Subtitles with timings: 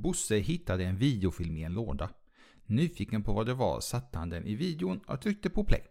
[0.00, 2.10] Bosse hittade en videofilm i en låda.
[2.66, 5.82] Nyfiken på vad det var satte han den i videon och tryckte på play.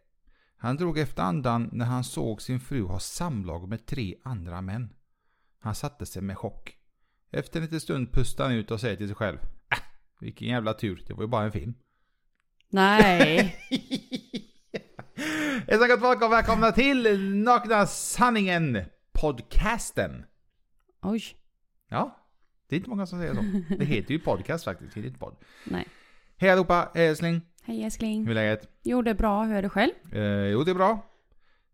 [0.57, 4.93] Han drog efter andan när han såg sin fru ha samlag med tre andra män.
[5.59, 6.77] Han satte sig med chock.
[7.31, 9.37] Efter en liten stund pustade han ut och säger till sig själv.
[9.71, 9.77] Äh,
[10.19, 11.73] vilken jävla tur, det var ju bara en film.
[12.69, 13.55] Nej.
[15.67, 20.25] Hejsan gott folk och välkomna till Nakna Sanningen podcasten.
[21.01, 21.23] Oj.
[21.89, 22.20] Ja,
[22.71, 23.41] det är inte många som säger så.
[23.75, 25.35] Det heter ju podcast faktiskt, det heter inte podd.
[25.65, 25.87] Nej.
[26.37, 27.41] Hej allihopa, hej älskling.
[27.63, 28.23] Hej älskling.
[28.27, 28.69] Hur är läget?
[28.83, 29.43] Jo, det är bra.
[29.43, 29.91] Hur är det själv?
[30.11, 30.91] Eh, jo, det är bra.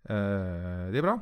[0.09, 1.19] Eh, det är bra.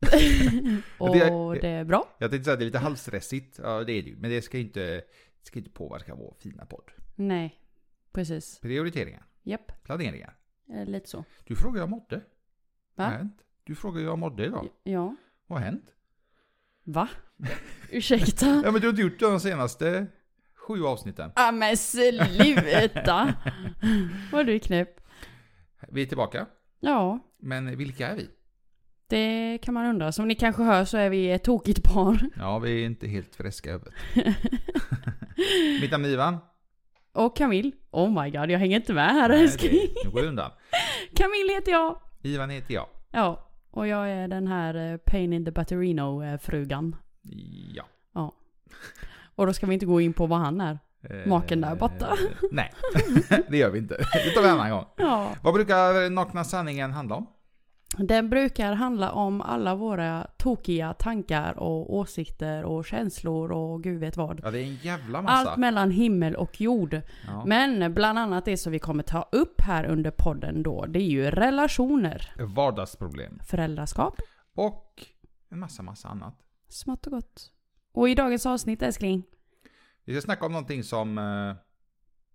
[0.98, 2.08] Och Det- det är bra?
[2.18, 3.58] Jag tänkte säga att det är lite halvstressigt.
[3.62, 4.16] Ja, det är det ju.
[4.16, 5.04] Men det ska inte, det
[5.42, 6.90] ska inte påverka vår fina podd.
[7.14, 7.60] Nej.
[8.12, 8.58] Precis.
[8.60, 9.84] Prioriteringar, Japp.
[9.84, 10.36] planeringar.
[10.74, 11.24] Eh, Lite så.
[11.44, 12.20] Du frågade hur jag mådde.
[12.94, 13.18] Vad har Va?
[13.18, 13.36] hänt?
[13.64, 14.68] Du frågade hur jag mådde idag.
[14.82, 15.16] Ja.
[15.46, 15.93] Vad har hänt?
[16.84, 17.08] Va?
[17.90, 18.46] Ursäkta?
[18.64, 20.06] Ja, men du har inte gjort de senaste
[20.68, 21.30] sju avsnitten.
[21.36, 23.34] Ja men sluta!
[24.32, 25.00] Vad du knäpp.
[25.88, 26.46] Vi är tillbaka.
[26.80, 28.28] Ja, Men vilka är vi?
[29.06, 30.12] det kan man undra.
[30.12, 32.18] Som ni kanske hör så är vi ett tokigt par.
[32.36, 33.94] Ja, vi är inte helt friska i huvudet.
[35.80, 36.36] Mitt namn är Ivan.
[37.12, 37.72] Och Camille.
[37.90, 39.72] Oh my god, jag hänger inte med här Nej, älskling.
[39.72, 40.50] det- Nu går jag undan.
[41.16, 42.00] Camille heter jag.
[42.22, 42.86] Ivan heter jag.
[43.10, 46.96] Ja, och jag är den här eh, Pain in the Batterino-frugan.
[47.74, 48.32] Ja.
[49.34, 50.78] Och då ska vi inte gå in på vad han är.
[51.02, 52.16] Eh, Maken där borta.
[52.50, 52.72] Nej,
[53.48, 53.96] det gör vi inte.
[53.96, 54.84] Det tar vi en annan gång.
[54.96, 55.34] Ja.
[55.42, 57.26] Vad brukar Nakna Sanningen handla om?
[57.98, 64.16] Den brukar handla om alla våra tokiga tankar och åsikter och känslor och gud vet
[64.16, 64.40] vad.
[64.44, 65.50] Ja, det är en jävla massa.
[65.50, 67.00] Allt mellan himmel och jord.
[67.26, 67.44] Ja.
[67.46, 71.06] Men bland annat det som vi kommer ta upp här under podden då, det är
[71.08, 73.38] ju relationer, Vardagsproblem.
[73.46, 74.14] föräldraskap,
[74.54, 75.06] Och
[75.50, 76.38] en massa, massa annat.
[76.68, 77.50] smått och gott.
[77.92, 79.22] Och i dagens avsnitt älskling,
[80.04, 81.24] Vi ska snacka om någonting som eh,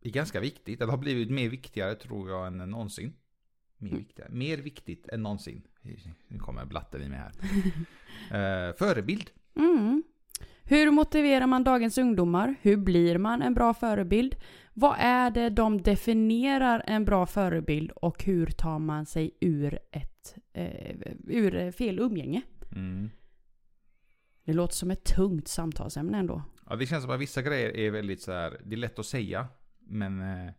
[0.01, 0.81] är ganska viktigt.
[0.81, 3.13] Eller har blivit mer viktigare tror jag än någonsin.
[3.81, 3.99] Mer, Mm.
[3.99, 4.29] viktigare.
[4.31, 5.61] mer viktigt än någonsin.
[6.27, 7.31] Nu kommer blatten i mig här.
[8.31, 9.29] Eh, förebild.
[9.55, 10.03] Mm.
[10.63, 12.55] Hur motiverar man dagens ungdomar?
[12.61, 14.35] Hur blir man en bra förebild?
[14.73, 20.35] Vad är det de definierar en bra förebild och hur tar man sig ur ett
[20.53, 20.95] eh,
[21.27, 22.41] ur fel umgänge?
[22.75, 23.09] Mm.
[24.43, 26.43] Det låter som ett tungt samtalsämne ändå.
[26.69, 28.61] Ja, det känns som att vissa grejer är väldigt så här.
[28.65, 29.47] Det är lätt att säga.
[29.79, 30.51] Men eh,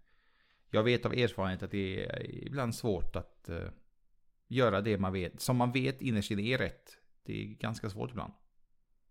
[0.71, 3.69] jag vet av erfarenhet att det är ibland svårt att eh,
[4.49, 5.41] göra det man vet.
[5.41, 6.97] Som man vet innerst inne är rätt.
[7.25, 8.33] Det är ganska svårt ibland.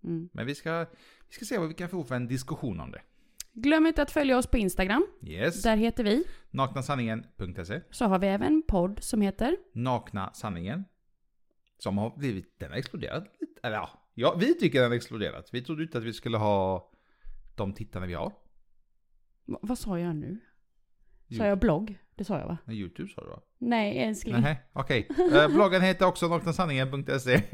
[0.04, 0.30] Mm.
[0.34, 0.86] Men vi ska,
[1.28, 3.02] vi ska se vad vi kan få för en diskussion om det.
[3.54, 5.08] Glöm inte att följa oss på Instagram.
[5.24, 5.64] Yes.
[5.64, 6.24] Där heter vi.
[6.50, 10.86] Naknasanningen.se Så har vi även en podd som heter Nakna sanningen.
[11.78, 13.60] Som har blivit, den har exploderat lite.
[13.64, 15.50] Eller ja, ja, vi tycker den har exploderat.
[15.54, 16.92] Vi trodde inte att vi skulle ha
[17.56, 18.34] de tittarna vi har.
[19.46, 20.40] Va- Vad sa jag nu?
[21.38, 21.98] Sa jag blogg?
[22.16, 22.58] Det sa jag va?
[22.66, 23.40] Nej, YouTube sa du va?
[23.58, 24.42] Nej älskling.
[24.42, 25.08] Nej, okej.
[25.34, 27.42] Eh, bloggen heter också naknasanningen.se.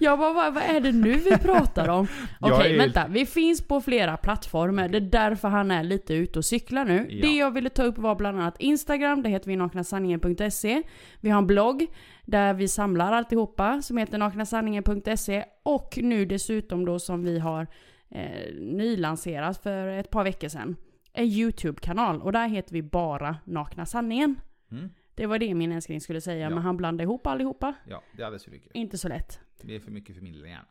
[0.00, 2.06] Jag bara, vad, vad är det nu vi pratar om?
[2.40, 3.06] Okej, är- vänta.
[3.08, 4.88] Vi finns på flera plattformar.
[4.88, 7.06] Det är därför han är lite ute och cyklar nu.
[7.10, 7.22] Ja.
[7.28, 10.82] Det jag ville ta upp var bland annat Instagram, det heter vi naknasanningen.se.
[11.20, 11.86] Vi har en blogg
[12.24, 15.44] där vi samlar alltihopa som heter naknasanningen.se.
[15.62, 17.66] Och nu dessutom då som vi har
[18.10, 20.76] eh, nylanserat för ett par veckor sedan.
[21.12, 24.40] En YouTube-kanal och där heter vi bara Nakna Sanningen.
[24.70, 24.88] Mm.
[25.14, 26.50] Det var det min älskling skulle säga, Ja.
[26.50, 27.74] men han blandade ihop allihopa.
[27.88, 28.70] Ja, det är alldeles för mycket.
[28.74, 29.40] Inte så lätt.
[29.62, 30.66] Det är för mycket för min lilla hjärna.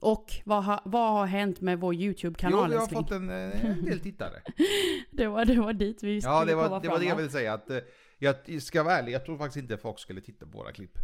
[0.00, 3.02] Och vad, ha, vad har hänt med vår Jo, YouTube-kanal vi har älskling?
[3.02, 4.42] fått en, eh, en del tittare.
[5.10, 7.06] Det, var, det var dit vi skulle Ja, det komma var det, fram, var det
[7.06, 7.52] jag ville säga.
[7.54, 7.78] Att, eh,
[8.18, 10.98] jag ska vara ärlig, jag tror faktiskt inte folk skulle titta på våra klipp.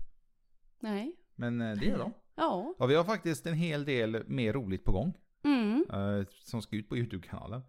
[0.81, 1.17] Nej.
[1.35, 2.13] Men eh, det gör de.
[2.35, 2.75] Ja.
[2.79, 5.15] Och vi har faktiskt en hel del mer roligt på gång.
[5.45, 5.85] Mm.
[6.31, 7.63] som ska ut på YouTube-kanalen.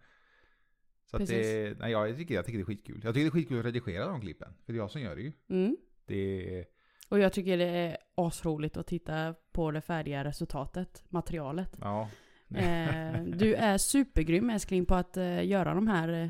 [1.11, 3.01] Så det, nej, jag, tycker, jag tycker det är skitkul.
[3.03, 4.53] Jag tycker det är skitkul att redigera de klippen.
[4.66, 5.31] För det är jag som gör det ju.
[5.49, 5.77] Mm.
[6.05, 6.66] Det
[7.09, 11.77] Och jag tycker det är asroligt att titta på det färdiga resultatet, materialet.
[11.81, 12.09] ja.
[12.55, 16.30] Eh, du är supergrym älskling på att eh, göra de här eh,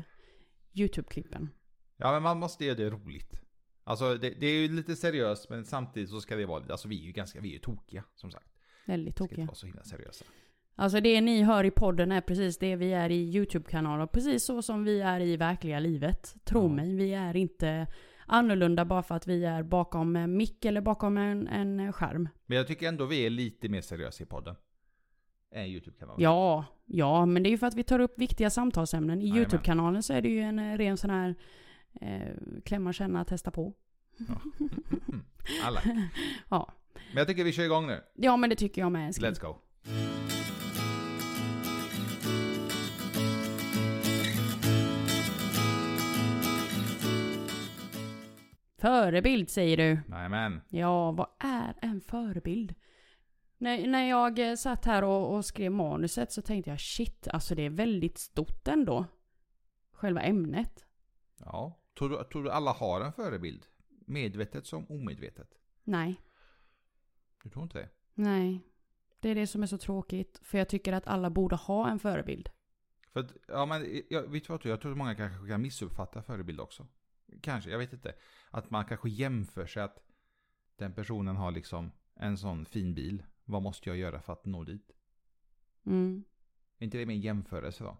[0.72, 1.48] YouTube-klippen.
[1.96, 3.40] ja, men man måste göra det roligt.
[3.84, 6.88] Alltså det, det är ju lite seriöst men samtidigt så ska det vara lite, alltså
[6.88, 8.48] vi är ju ganska, vi är ju tokiga som sagt.
[8.86, 9.46] Väldigt Vi ska inte tokiga.
[9.46, 10.24] vara så himla seriösa.
[10.74, 14.08] Alltså det ni hör i podden är precis det vi är i YouTube-kanalen.
[14.08, 16.34] Precis så som vi är i verkliga livet.
[16.44, 16.68] Tro Ja.
[16.68, 17.86] mig, vi är inte
[18.26, 22.28] annorlunda bara för att vi är bakom en mick eller bakom en, en skärm.
[22.46, 24.54] Men jag tycker ändå vi är lite mer seriösa i podden.
[25.54, 26.22] Än YouTube-kanalen.
[26.22, 29.18] Ja, ja, men det är ju för att vi tar upp viktiga samtalsämnen.
[29.20, 29.38] I Jajamän.
[29.42, 31.34] YouTube-kanalen så är det ju en ren sån här
[32.00, 33.74] eh, klämma, känna, testa på.
[34.20, 35.22] Mm,
[35.64, 35.80] Alla.
[36.48, 36.72] Ja.
[37.12, 38.00] Men jag tycker vi kör igång nu.
[38.14, 39.30] ja, men det tycker jag med älskling.
[39.30, 39.56] Let's go.
[48.82, 50.00] Förebild säger du.
[50.10, 50.60] Jajamän.
[50.68, 52.74] Ja, vad är en förebild?
[53.58, 57.54] När, när jag eh, satt här och, och skrev manuset så tänkte jag shit, alltså
[57.54, 59.06] det är väldigt stort ändå.
[59.92, 60.86] Själva ämnet.
[61.38, 61.80] Ja.
[61.98, 63.66] Tror du, tror du alla har en förebild?
[64.06, 65.48] Medvetet som omedvetet?
[65.84, 66.20] Nej,
[67.44, 67.88] Du tror inte det?
[68.14, 68.60] nej.
[69.20, 70.40] Det är det som är så tråkigt.
[70.42, 72.48] För jag tycker att alla borde ha en förebild.
[73.12, 76.22] För att, ja men, jag, vet du vad, jag tror att många kanske kan missuppfatta
[76.22, 76.86] förebild också.
[77.40, 78.14] Kanske, jag vet inte.
[78.50, 79.98] Att man kanske jämför sig att
[80.76, 83.22] den personen har liksom en sån fin bil.
[83.44, 84.90] Vad måste jag göra för att nå dit?
[85.86, 86.24] Mm.
[86.78, 87.96] Är inte det med en jämförelse då?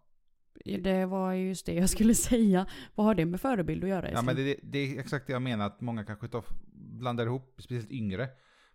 [0.64, 2.67] Det var just det jag skulle säga.
[2.94, 4.11] Vad har det med förebild att göra?
[4.11, 6.44] Ja men det, det är exakt det jag menar, att många kanske tar,
[6.75, 8.29] blandar ihop, speciellt yngre,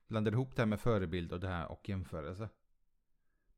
[0.07, 2.49] blandar ihop det här med förebild och det här och jämförelse.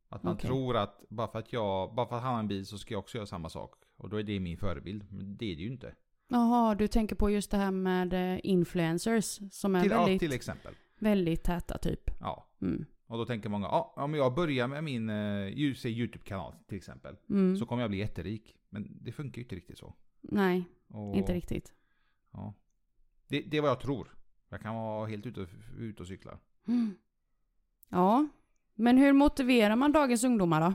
[0.10, 0.48] Att man Okej.
[0.48, 2.94] tror att bara för att jag, bara för att han har en bil så ska
[2.94, 3.74] jag också göra samma sak.
[3.98, 5.06] Och då är det min förebild.
[5.12, 5.96] Men det är det ju inte.
[6.31, 10.19] Jaha, du tänker på just det här med eh, influencers som är Till, ja, väldigt,
[10.19, 10.73] till exempel.
[10.99, 12.11] väldigt täta typ.
[12.19, 12.49] Ja.
[12.61, 12.85] Mm.
[13.05, 17.15] Och då tänker många, ja, om jag börjar med min eh, YouTube-kanal till exempel.
[17.29, 17.57] Mm.
[17.57, 18.55] Så kommer jag bli jätterik.
[18.69, 19.93] Men det funkar ju inte riktigt så.
[20.21, 21.73] Nej, Och, inte riktigt.
[22.31, 22.53] Ja.
[23.27, 24.15] Det, det är vad jag tror.
[24.49, 25.47] Jag kan vara helt ute,
[25.77, 26.39] ute och cykla.
[26.67, 26.95] Mm.
[27.89, 28.27] Ja,
[28.75, 30.73] men hur motiverar man dagens ungdomar då?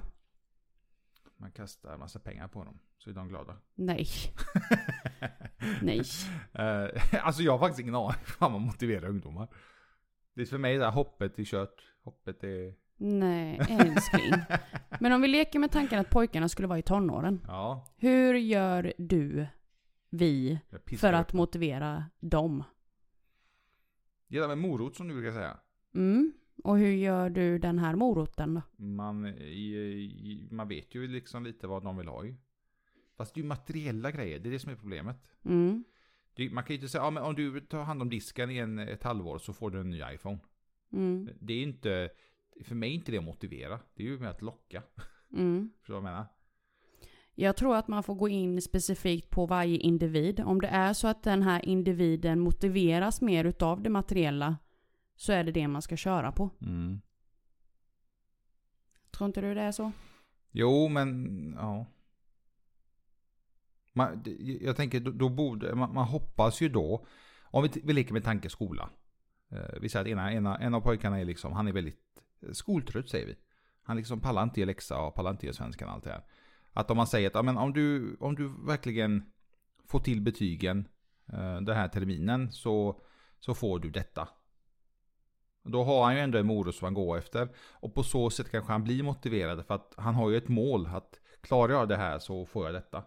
[1.37, 2.79] Man kastar massa pengar på dem.
[3.05, 3.57] Så är de glada.
[3.75, 4.07] Nej.
[5.83, 6.03] Nej.
[6.53, 9.49] Eh, alltså jag har faktiskt ingen aning hur man motiverar ungdomar.
[10.35, 11.83] Det är för mig det här hoppet är kört.
[12.03, 12.75] Hoppet är...
[12.97, 14.33] Nej, älskling.
[15.01, 17.41] Men om vi leker med tanken att pojkarna skulle vara i tonåren.
[17.47, 17.87] Ja.
[17.97, 19.47] Hur gör du,
[20.11, 20.59] vi,
[20.99, 21.21] för upp.
[21.21, 22.65] att motivera dem?
[24.29, 25.57] Gillar med morot som du brukar säga.
[25.95, 26.33] Mm.
[26.65, 28.85] Och hur gör du den här moroten då?
[28.85, 32.35] Man, i, man vet ju liksom lite vad de vill ha ju.
[33.17, 35.17] Fast det är ju materiella grejer, det är det som är problemet.
[35.45, 35.85] Mm.
[36.35, 38.57] Det, man kan ju inte säga, ja men om du tar hand om disken i
[38.57, 40.39] en, ett halvår så får du en ny iPhone.
[40.93, 41.29] Mm.
[41.41, 42.11] Det är inte,
[42.65, 43.81] för mig är inte det att motivera.
[43.95, 44.83] Det är ju med att locka.
[45.37, 45.71] Mm.
[45.79, 46.27] Förstår du vad jag menar?
[47.35, 50.41] Jag tror att man får gå in specifikt på varje individ.
[50.41, 54.57] Om det är så att den här individen motiveras mer utav det materiella
[55.17, 56.51] så är det det man ska köra på.
[56.61, 57.01] Mm.
[59.11, 59.93] Tror inte du det är så?
[60.51, 61.87] Jo, men ja.
[63.97, 64.25] Man,
[64.61, 67.07] jag tänker, då, då borde, man, man hoppas ju då,
[67.43, 68.91] om vi, vi leker med tanke skola.
[69.53, 72.01] Eh, vi säger att ena, ena, en av pojkarna är liksom, han är väldigt
[72.43, 73.37] eh, skoltrött säger vi.
[73.83, 76.25] Han liksom pallar inte i läxa och pallar inte i svenskan och allt det här.
[76.73, 79.33] Att om man säger att ja, men om, du, om du verkligen
[79.89, 80.89] får till betygen
[81.33, 83.03] eh, den här terminen så,
[83.41, 84.29] så får du detta.
[85.65, 87.49] Då har han ju ändå en morot som han går efter.
[87.57, 90.87] Och på så sätt kanske han blir motiverad för att han har ju ett mål.
[90.87, 93.05] Att klarar jag det här så får jag detta.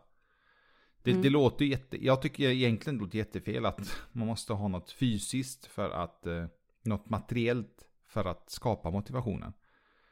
[1.07, 1.21] Det, Mm.
[1.21, 2.05] det låter jätte...
[2.05, 6.25] Jag tycker egentligen det låter jättefel att man måste ha något fysiskt för att...
[6.27, 6.45] Eh,
[6.81, 9.53] något materiellt för att skapa motivationen.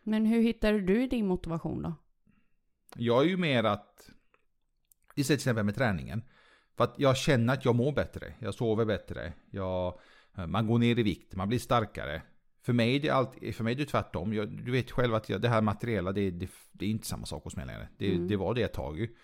[0.04, 1.94] Men hur hittade du din motivation då?
[2.96, 4.10] Jag är ju mer att...
[5.16, 6.24] Säger till exempel med träningen.
[6.76, 8.34] För att jag känner att jag mår bättre.
[8.40, 9.34] Jag sover bättre.
[9.52, 10.00] Jag,
[10.38, 11.36] eh, man går ner i vikt.
[11.36, 12.22] Man blir starkare.
[12.62, 14.34] För mig är det, allt, för mig är det tvärtom.
[14.34, 17.26] Jag, du vet själv att jag, det här materiella, det, det, det är inte samma
[17.26, 17.88] sak hos mig längre.
[17.98, 18.28] Det, Mm.
[18.28, 19.16] det var det ett tag ju.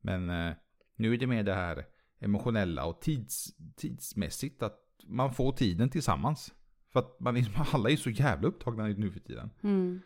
[0.00, 0.52] Men eh,
[1.00, 1.86] nu är det mer det här
[2.18, 4.62] emotionella och tids, tidsmässigt.
[4.62, 6.54] Att man får tiden tillsammans.
[6.92, 9.50] För att man är, alla är så jävla upptagna nu för tiden.
[9.62, 10.00] Mm.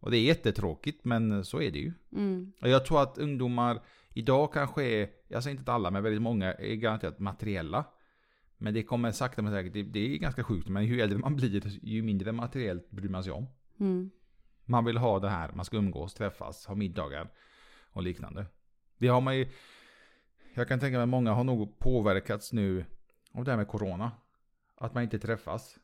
[0.00, 1.92] Och det är jättetråkigt men så är det ju.
[2.12, 2.52] Mm.
[2.60, 3.82] Och jag tror att ungdomar
[4.14, 7.84] idag kanske är, jag säger inte alla, men väldigt många är garanterat materiella.
[8.58, 11.36] Men det kommer sakta men säkert, det, det är ganska sjukt, men ju äldre man
[11.36, 13.46] blir, ju mindre materiellt bryr man sig om.
[13.80, 14.10] Mm.
[14.64, 17.30] Man vill ha det här, man ska umgås, träffas, ha middagar
[17.92, 18.46] och liknande.
[18.98, 19.48] Det har man ju,
[20.54, 22.84] jag kan tänka mig att många har nog påverkats nu
[23.32, 24.12] av det här med corona.
[24.74, 25.78] Att man inte träffas.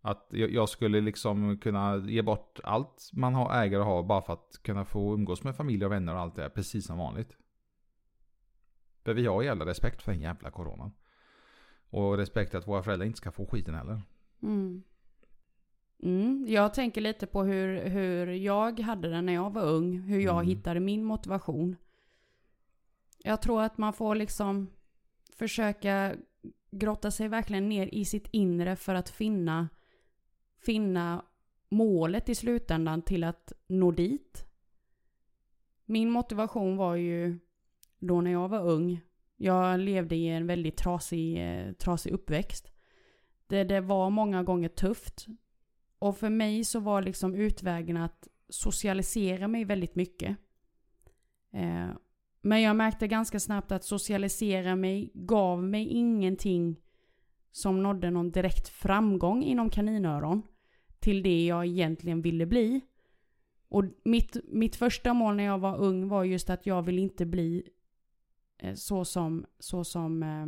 [0.00, 4.32] Att jag, skulle liksom kunna ge bort allt man har, äger och har bara för
[4.32, 7.36] att kunna få umgås med familj och vänner och allt det där precis som vanligt.
[9.04, 10.92] För vi har ju alla respekt för den jävla coronan.
[11.90, 14.02] Och respekt att våra föräldrar inte ska få skiten heller.
[14.42, 14.82] Mm.
[16.02, 16.46] Mm.
[16.48, 19.98] Jag tänker lite på hur, hur jag hade det när jag var ung.
[20.00, 20.46] Hur jag Mm.
[20.46, 21.76] hittade min motivation.
[23.26, 24.70] Jag tror att man får liksom
[25.32, 26.16] försöka
[26.70, 29.68] grotta sig verkligen ner i sitt inre för att finna,
[30.58, 31.24] finna
[31.68, 34.46] målet i slutändan till att nå dit.
[35.84, 37.38] Min motivation var ju
[37.98, 39.00] då när jag var ung.
[39.36, 42.72] Jag levde i en väldigt trasig, eh, trasig uppväxt.
[43.46, 45.26] Det, det var många gånger tufft.
[45.98, 50.36] Och för mig så var liksom utvägen att socialisera mig väldigt mycket.
[51.52, 51.90] Eh,
[52.44, 56.76] men jag märkte ganska snabbt att socialisera mig gav mig ingenting
[57.52, 60.42] som nådde någon direkt framgång inom kaninöron
[60.98, 62.80] till det jag egentligen ville bli.
[63.68, 67.26] Och mitt, mitt första mål när jag var ung var just att jag vill inte
[67.26, 67.62] bli
[68.58, 70.46] eh, så som, så som eh,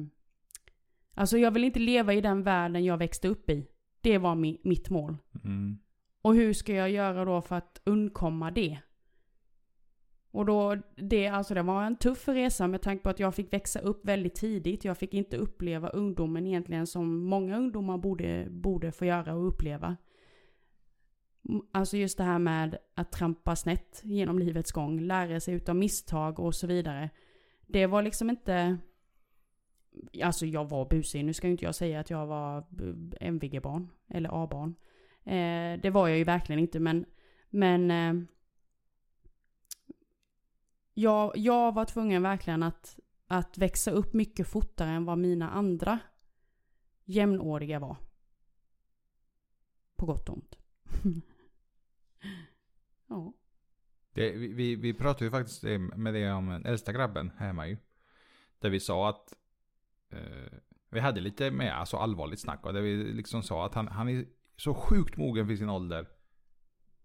[1.15, 3.67] Alltså jag vill inte leva i den världen jag växte upp i.
[4.01, 5.17] Det var mi, mitt mål.
[5.45, 5.79] Mm.
[6.23, 8.79] Och hur ska jag göra då för att undkomma det?
[10.37, 13.53] Och då, det, alltså det var en tuff resa med tanke på att jag fick
[13.53, 14.85] växa upp väldigt tidigt.
[14.85, 19.97] Jag fick inte uppleva ungdomen egentligen som många ungdomar borde, borde få göra och uppleva.
[21.49, 25.77] Mm, alltså just det här med att trampa snett genom livets gång, lära sig utav
[25.77, 27.11] misstag och så vidare.
[27.67, 28.79] Det var liksom inte...
[30.23, 32.65] Alltså jag var busig, nu ska ju inte jag säga att jag var
[33.21, 34.75] MVG-barn eller A-barn.
[35.25, 37.05] Eh, det var jag ju verkligen inte men,
[37.51, 38.27] men eh,
[40.99, 45.99] jag, jag var tvungen verkligen att, att växa upp mycket fortare än vad mina andra
[47.05, 47.97] jämnåriga var.
[49.97, 50.59] På gott och ont.
[53.07, 53.33] ja.
[54.13, 55.63] Det, vi, vi, vi pratade ju faktiskt
[55.97, 57.77] med det om den äldsta grabben hemma ju.
[58.59, 59.33] Där vi sa att
[60.11, 60.59] eh,
[60.91, 64.09] vi hade lite mer alltså allvarligt snack och där vi liksom sa att han, han
[64.09, 64.27] är
[64.57, 66.09] så sjukt mogen för sin ålder.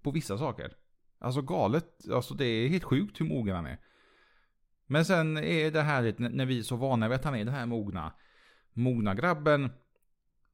[0.01, 0.77] På vissa saker.
[1.21, 3.77] Alltså galet, alltså det är helt sjukt hur mogen han är.
[4.85, 7.53] Men sen är det här när vi är så vana vid att han är den
[7.53, 8.13] här mogna,
[8.73, 9.69] mogna grabben.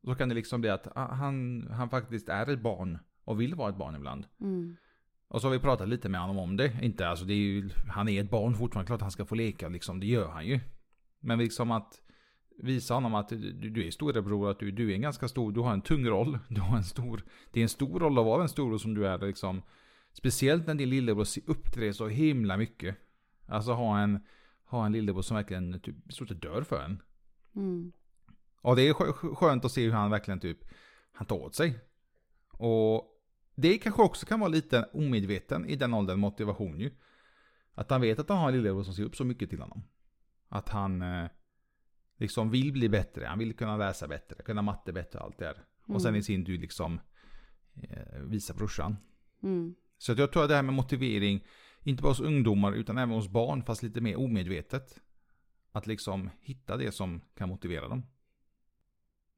[0.05, 3.69] Så kan det liksom bli att han, han faktiskt är ett barn och vill vara
[3.69, 4.25] ett barn ibland.
[4.41, 4.77] Mm.
[5.27, 6.79] Och så har vi pratat lite med honom om det.
[6.81, 9.69] Inte, alltså det är ju, han är ett barn fortfarande, klart han ska få leka
[9.69, 10.59] liksom, det gör han ju.
[11.19, 12.01] Men liksom att
[12.57, 15.59] visa honom att du, du är storebror, att du, du är en ganska stor, du
[15.59, 16.39] har en tung roll.
[16.47, 19.07] Du har en stor, det är en stor roll att vara en stor som du
[19.07, 19.61] är liksom.
[20.17, 22.95] Speciellt när din lillebror ser upp till dig så himla mycket.
[23.45, 24.19] Alltså ha en,
[24.65, 27.01] ha en lillebror som verkligen typ, i stort sett dör för en.
[27.55, 27.91] Mm.
[28.61, 30.57] Och det är skö- skö- skönt att se hur han verkligen typ,
[31.11, 31.79] han tar åt sig.
[32.51, 33.21] Och
[33.55, 36.91] det kanske också kan vara lite omedveten i den åldern motivation ju.
[37.73, 39.83] Att han vet att han har en lillebror som ser upp så mycket till honom.
[40.49, 41.29] Att han eh,
[42.17, 45.45] liksom vill bli bättre, han vill kunna läsa bättre, kunna matte bättre och allt det
[45.45, 45.63] där.
[45.85, 46.99] Och sen i sin tur liksom
[47.75, 48.97] eh, visa brorsan.
[49.43, 49.75] Mm.
[49.97, 51.45] Så att jag tror att det här med motivering,
[51.83, 54.99] inte bara hos ungdomar utan även hos barn, fast lite mer omedvetet.
[55.71, 58.03] Att liksom hitta det som kan motivera dem.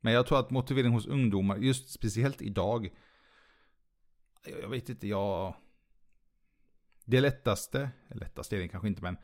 [0.02, 2.90] Men jag tror att motivering hos ungdomar, just speciellt idag.
[4.46, 5.56] Jag jag vet inte, jag...
[7.06, 9.18] Det lättaste, lättaste är det kanske inte men.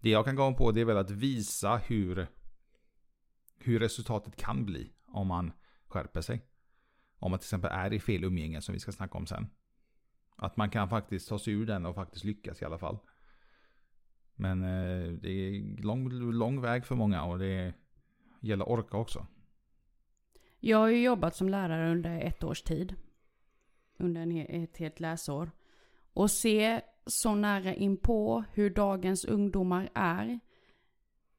[0.00, 2.26] Det jag kan gå på det är väl att visa hur,
[3.58, 5.52] hur resultatet kan bli om man
[5.88, 6.42] skärper sig.
[7.18, 9.50] Om man till exempel är i fel umgänge som vi ska snacka om sen.
[10.40, 12.98] Att man kan faktiskt ta sig ur den och faktiskt lyckas i alla fall.
[14.34, 17.74] Men eh, det är lång, lång väg för många och det
[18.40, 19.26] gäller att orka också.
[20.60, 22.94] Jag har ju jobbat som lärare under ett års tid.
[23.96, 25.50] Under en, ett helt läsår.
[26.12, 30.40] Och se så nära inpå hur dagens ungdomar är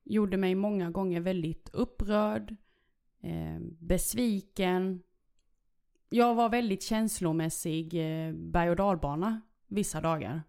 [0.04, 2.56] gjorde mig många gånger väldigt upprörd,
[3.22, 5.04] eh, besviken.
[6.10, 7.94] Jag var väldigt känslomässig
[8.28, 10.42] eh, berg och dalbana vissa dagar.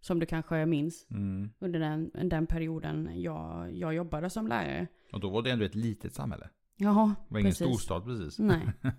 [0.00, 1.50] Som du kanske minns Mm.
[1.58, 4.86] under den, den perioden jag, jag jobbade som lärare.
[5.12, 6.48] Och då var det ändå ett litet samhälle.
[6.76, 7.66] Ja, Det var ingen precis.
[7.66, 8.38] storstad precis.
[8.38, 8.68] Nej.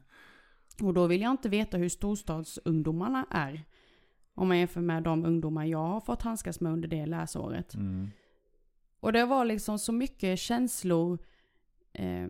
[0.82, 3.64] Och då vill jag inte veta hur storstadsungdomarna är.
[4.34, 7.74] Om man jämför med de ungdomar jag har fått handskas med under det läsåret.
[7.74, 8.10] Mm.
[9.00, 11.20] Och det var liksom så mycket känslor.
[11.94, 12.28] Eh,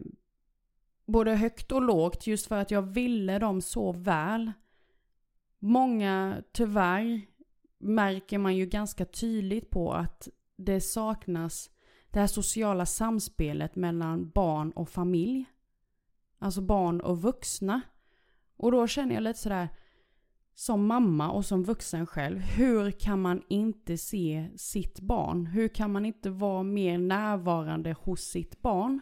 [1.11, 4.51] både högt och lågt just för att jag ville dem så väl.
[5.59, 7.21] Många, tyvärr,
[7.77, 11.69] märker man ju ganska tydligt på att det saknas
[12.09, 15.45] det här sociala samspelet mellan barn och familj.
[16.39, 17.81] Alltså barn och vuxna.
[18.57, 19.69] Och då känner jag lite sådär,
[20.55, 25.45] som mamma och som vuxen själv, hur kan man inte se sitt barn?
[25.45, 29.01] Hur kan man inte vara mer närvarande hos sitt barn?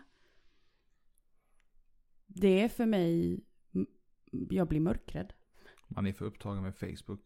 [2.42, 3.40] Det är för mig,
[4.50, 5.34] jag blir mörkrädd.
[5.88, 7.22] Man är för upptagen med Facebook.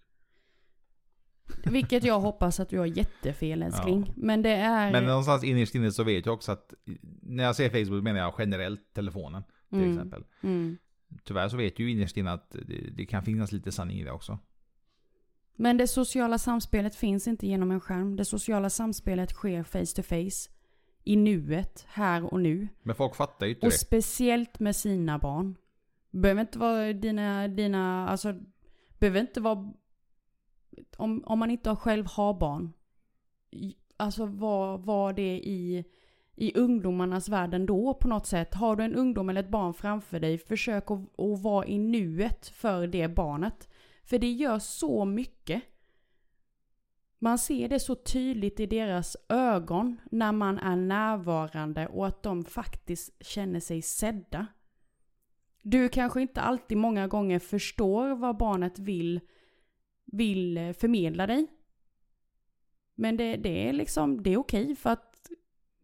[1.65, 4.03] Vilket jag hoppas att du har jättefel älskling.
[4.07, 4.13] Ja.
[4.15, 4.91] Men det är...
[4.91, 6.73] Men någonstans innerst inne så vet jag också att
[7.21, 9.91] när jag säger Facebook menar jag generellt telefonen till Mm.
[9.91, 10.23] exempel.
[10.41, 10.77] mm.
[11.23, 14.11] Tyvärr så vet ju innerst inne att det, det kan finnas lite sanning i det
[14.11, 14.39] också.
[15.55, 18.15] Men det sociala samspelet finns inte genom en skärm.
[18.15, 20.49] Det sociala samspelet sker face to face.
[21.03, 22.67] I nuet, här och nu.
[22.84, 23.77] Men folk fattar ju inte Och det.
[23.77, 25.58] speciellt med sina barn.
[26.12, 28.36] Behöver inte vara dina, dina, alltså,
[29.00, 29.74] behöver inte vara,
[30.98, 32.74] om, om man inte själv har barn.
[33.98, 35.86] Alltså var, var det i,
[36.36, 38.53] i ungdomarnas värld ändå på något sätt.
[38.53, 42.48] Har du en ungdom eller ett barn framför dig, försök att, att vara i nuet
[42.48, 43.70] för det barnet.
[44.03, 45.63] För det gör så mycket.
[47.23, 52.43] Man ser det så tydligt i deras ögon när man är närvarande och att de
[52.43, 54.47] faktiskt känner sig sedda.
[55.61, 59.19] Du kanske inte alltid många gånger förstår vad barnet vill,
[60.05, 61.47] vill eh, förmedla dig.
[62.95, 65.31] Men det, det är liksom, det är okej för att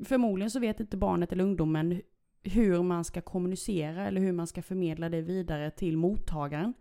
[0.06, 2.02] förmodligen så vet inte barnet eller ungdomen
[2.44, 6.74] hur man ska kommunicera eller hur man ska förmedla det vidare till mottagaren.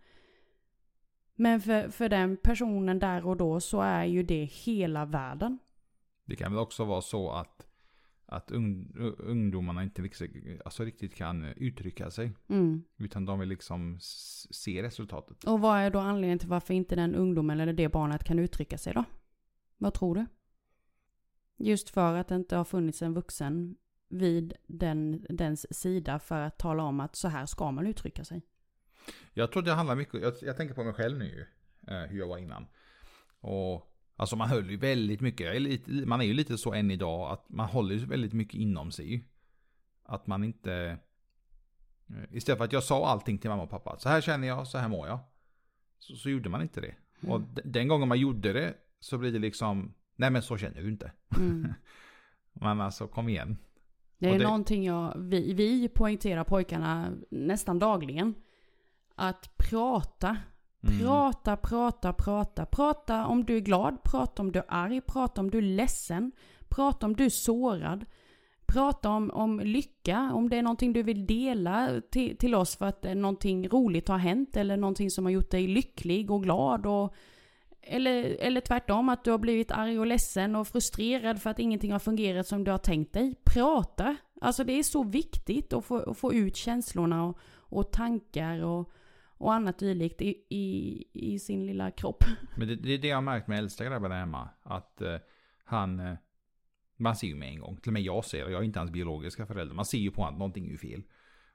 [1.39, 5.59] Men för, för den personen där och då så är ju det hela världen.
[6.25, 7.67] Det kan väl också vara så att,
[8.25, 12.31] att ung, ungdomarna inte riktigt, alltså riktigt kan uttrycka sig.
[12.47, 12.83] Mm.
[12.97, 13.97] Utan de vill liksom
[14.51, 15.43] se resultatet.
[15.43, 18.77] Och vad är då anledningen till varför inte den ungdomen eller det barnet kan uttrycka
[18.77, 19.03] sig då?
[19.77, 20.25] Vad tror du?
[21.57, 23.75] Just för att det inte har funnits en vuxen
[24.09, 28.41] vid den, dens sida för att tala om att så här ska man uttrycka sig.
[29.33, 31.47] Jag tror det handlar mycket, jag, jag tänker på mig själv nu
[31.87, 32.67] eh, hur jag var innan.
[33.39, 37.31] Och alltså man höll ju väldigt mycket, lite, man är ju lite så än idag
[37.31, 39.25] att man håller ju väldigt mycket inom sig.
[40.03, 40.73] Att man inte,
[42.09, 44.67] eh, istället för att jag sa allting till mamma och pappa, så här känner jag,
[44.67, 45.19] så här mår jag.
[45.99, 46.95] Så, så gjorde man inte det.
[47.27, 50.81] Och d- den gången man gjorde det så blir det liksom, nej men så känner
[50.81, 51.11] du inte.
[51.37, 51.73] Mm.
[52.53, 53.57] Men alltså kom igen.
[54.17, 58.33] Det är Och det- någonting jag, vi, vi poängterar pojkarna nästan dagligen.
[59.19, 60.37] Att prata.
[60.83, 60.99] Mm.
[60.99, 62.65] Prata, prata, prata.
[62.65, 66.31] Prata om du är glad, prata om du är arg, prata om du är ledsen.
[66.69, 68.05] Prata om du är sårad.
[68.65, 72.85] Prata om, om lycka, om det är någonting du vill dela till, till oss för
[72.85, 77.15] att någonting roligt har hänt eller någonting som har gjort dig lycklig och glad och
[77.81, 81.91] eller, eller tvärtom, att du har blivit arg och ledsen och frustrerad för att ingenting
[81.91, 83.35] har fungerat som du har tänkt dig.
[83.43, 84.15] Prata!
[84.41, 88.91] Alltså det är så viktigt att få, att få ut känslorna och, och tankar och,
[89.37, 92.23] och annat dylikt i, i, i sin lilla kropp.
[92.57, 94.49] Men det, det är det jag har märkt med äldsta grabben hemma.
[94.63, 95.15] Att eh,
[95.63, 96.13] han, eh,
[96.97, 97.77] man ser ju med en gång.
[97.77, 98.51] Till och med jag ser det.
[98.51, 99.75] Jag är inte hans biologiska förälder.
[99.75, 101.03] Man ser ju på honom att någonting är ju fel.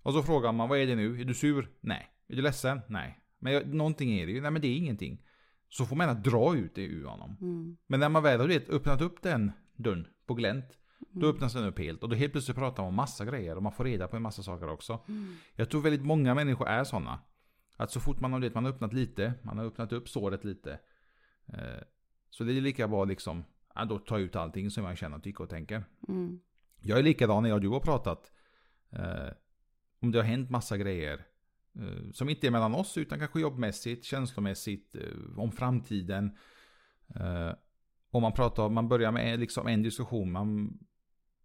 [0.03, 1.21] Och så frågar man, vad är det nu?
[1.21, 1.71] Är du sur?
[1.81, 2.09] Nej.
[2.29, 2.81] Är du ledsen?
[2.89, 3.19] Nej.
[3.39, 4.41] Men jag, någonting är det ju.
[4.41, 5.23] Nej men det är ingenting.
[5.69, 7.37] Så får man gärna dra ut det ur honom.
[7.41, 7.77] Mm.
[7.87, 10.79] Men när man väl har vet, öppnat upp den dörren på glänt.
[11.11, 11.35] Då Mm.
[11.37, 12.03] öppnas den upp helt.
[12.03, 13.57] Och då helt plötsligt pratar man om massa grejer.
[13.57, 15.01] Och man får reda på en massa saker också.
[15.09, 15.35] Mm.
[15.57, 17.21] Jag tror väldigt många människor är sådana.
[17.77, 20.45] Att så fort man har, det, man har öppnat lite, man har öppnat upp såret
[20.45, 20.79] lite.
[21.47, 21.83] Eh,
[22.31, 25.45] så det är lika bra liksom, ja, då ta ut allting som jag känner, tycker
[25.45, 25.85] och tänker.
[26.09, 26.41] Mm.
[26.81, 28.33] Jag är likadan när jag och du har pratat.
[28.91, 29.29] Eh,
[30.01, 31.27] om det har hänt massa grejer.
[31.79, 36.37] Eh, som inte är mellan oss utan kanske jobbmässigt, känslomässigt, eh, om framtiden.
[37.15, 37.53] Eh,
[38.11, 40.79] om man pratar, man börjar med liksom en diskussion, man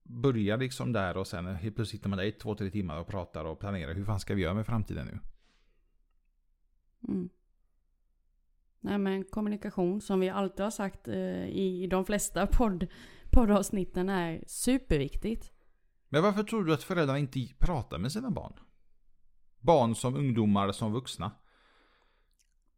[0.03, 3.07] börjar liksom där och sen helt plötsligt sitter man där i två, tre timmar och
[3.07, 3.93] pratar och planerar.
[3.93, 5.19] Hur fan ska vi göra med framtiden nu?
[7.07, 7.29] Mm.
[8.79, 12.87] Nej men kommunikation som vi alltid har sagt eh, i de flesta podd,
[13.31, 15.51] poddavsnitten är superviktigt.
[16.09, 18.53] Men varför tror du att föräldrarna inte pratar med sina barn?
[19.59, 21.31] Barn som ungdomar som vuxna.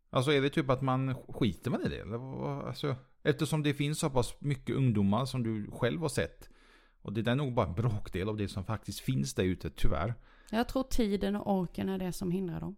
[0.09, 1.99] Alltså är det typ att man skiter man i det?
[1.99, 6.49] Eller alltså, eftersom det finns så pass mycket ungdomar som du själv har sett.
[7.01, 10.13] Och det är nog bara en bråkdel av det som faktiskt finns där ute, tyvärr.
[10.51, 12.75] Jag tror tiden och orken är det som hindrar dem.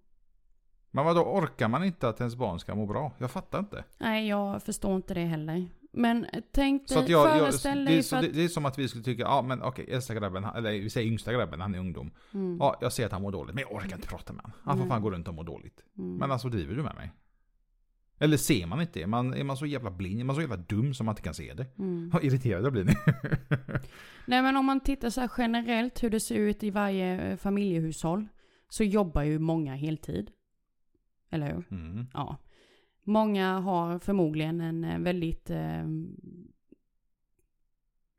[0.91, 3.11] Men vad då orkar man inte att ens barn ska må bra?
[3.17, 3.83] Jag fattar inte.
[3.97, 5.67] Nej, jag förstår inte det heller.
[5.93, 8.33] Men tänk dig, jag, föreställ det, dig för att...
[8.33, 11.07] det är som att vi skulle tycka, ja men okej, äldsta grabben, eller vi säger
[11.07, 12.11] yngsta grabben, han är ungdom.
[12.33, 14.57] Mm, Ja, jag ser att han mår dåligt, men jag orkar inte prata med honom.
[14.63, 14.89] Han får Nej.
[14.89, 15.83] fan gå runt och må dåligt.
[15.97, 16.17] mm.
[16.17, 17.11] Men alltså driver du med mig?
[18.19, 19.07] Eller ser man inte det?
[19.07, 20.19] Man, är man så jävla blind?
[20.19, 21.65] Är man så jävla dum som man inte kan se det?
[21.79, 22.09] mm.
[22.09, 22.93] Vad irriterad jag blir ni.
[24.25, 27.37] Nej men om man tittar så här generellt hur det ser ut i varje eh,
[27.37, 28.27] familjehushåll.
[28.69, 30.31] Så jobbar ju många heltid.
[31.31, 31.65] Eller hur?
[31.71, 32.07] Mm.
[32.13, 32.37] Ja.
[33.03, 35.85] Många har förmodligen en eh, väldigt eh,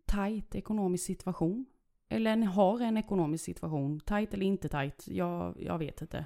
[0.06, 1.66] tajt ekonomisk situation.
[2.08, 4.00] Eller en, har en ekonomisk situation.
[4.00, 6.18] Tajt eller inte tajt, jag, jag vet inte.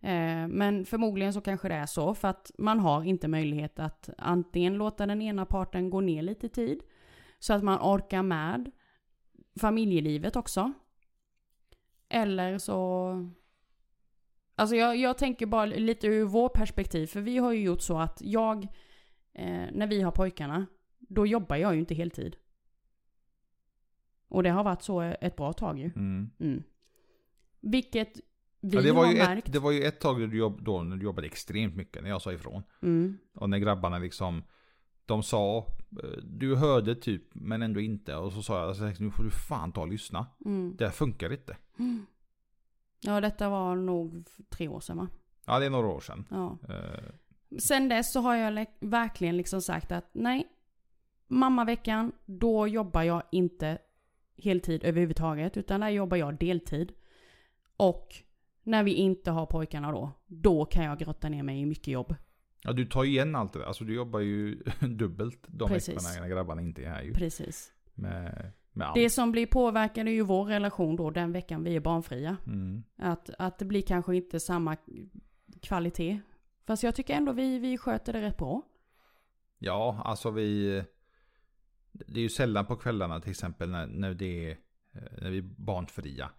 [0.00, 4.10] Eh, men förmodligen så kanske det är så för att man har inte möjlighet att
[4.18, 6.82] antingen låta den ena parten gå ner lite tid.
[7.38, 8.70] Så att man orkar med
[9.60, 10.72] familjelivet också.
[12.08, 13.30] Eller så...
[14.58, 17.06] Alltså jag, jag tänker bara lite ur vår perspektiv.
[17.06, 18.64] För vi har ju gjort så att jag,
[19.34, 20.66] eh, när vi har pojkarna,
[20.98, 22.36] då jobbar jag ju inte heltid.
[24.28, 25.84] Och det har varit så ett bra tag ju.
[25.84, 26.30] Mm.
[26.40, 26.62] Mm.
[27.60, 28.20] Vilket
[28.60, 29.46] vi Ja, det, var har ju märkt.
[29.46, 32.10] ett, det var ju ett tag du, jobb, då när du jobbade extremt mycket, när
[32.10, 32.62] jag sa ifrån.
[32.82, 33.18] Mm.
[33.34, 34.42] Och när grabbarna liksom
[35.06, 35.58] de sa,
[36.02, 38.16] eh, du hörde typ men ändå inte.
[38.16, 40.26] Och så sa jag, alltså, nu får du fan ta och lyssna.
[40.44, 40.76] Mm.
[40.78, 41.56] Det här funkar inte.
[43.00, 45.08] Ja, detta var nog tre år sedan va?
[45.46, 46.26] Ja, det är några år sedan.
[46.30, 46.58] Ja.
[46.68, 47.10] Eh,
[47.58, 50.46] Sen dess så har jag verkligen liksom sagt att nej,
[51.28, 53.78] mammaveckan, då jobbar jag inte
[54.36, 56.92] heltid överhuvudtaget, utan där jobbar jag deltid.
[57.76, 58.14] Och
[58.62, 62.14] när vi inte har pojkarna då, då kan jag grotta ner mig i mycket jobb.
[62.62, 63.66] Ja, du tar ju igen allt det där.
[63.66, 65.88] Alltså du jobbar ju dubbelt de Precis.
[65.94, 67.12] veckorna när grabbarna inte är här ju.
[67.12, 67.72] Precis.
[67.94, 68.52] Med.
[68.94, 72.36] Det som blir påverkande är ju vår relation då, den veckan vi är barnfria.
[72.46, 72.82] Mm.
[72.96, 74.76] Att, att det blir kanske inte samma
[75.62, 76.20] kvalitet.
[76.66, 78.62] Fast jag tycker ändå vi, vi sköter det rätt bra.
[79.58, 80.82] Ja, alltså vi...
[81.92, 84.50] Det är ju sällan på kvällarna till exempel när, när, det är,
[84.92, 86.30] eh, när vi är barnfria.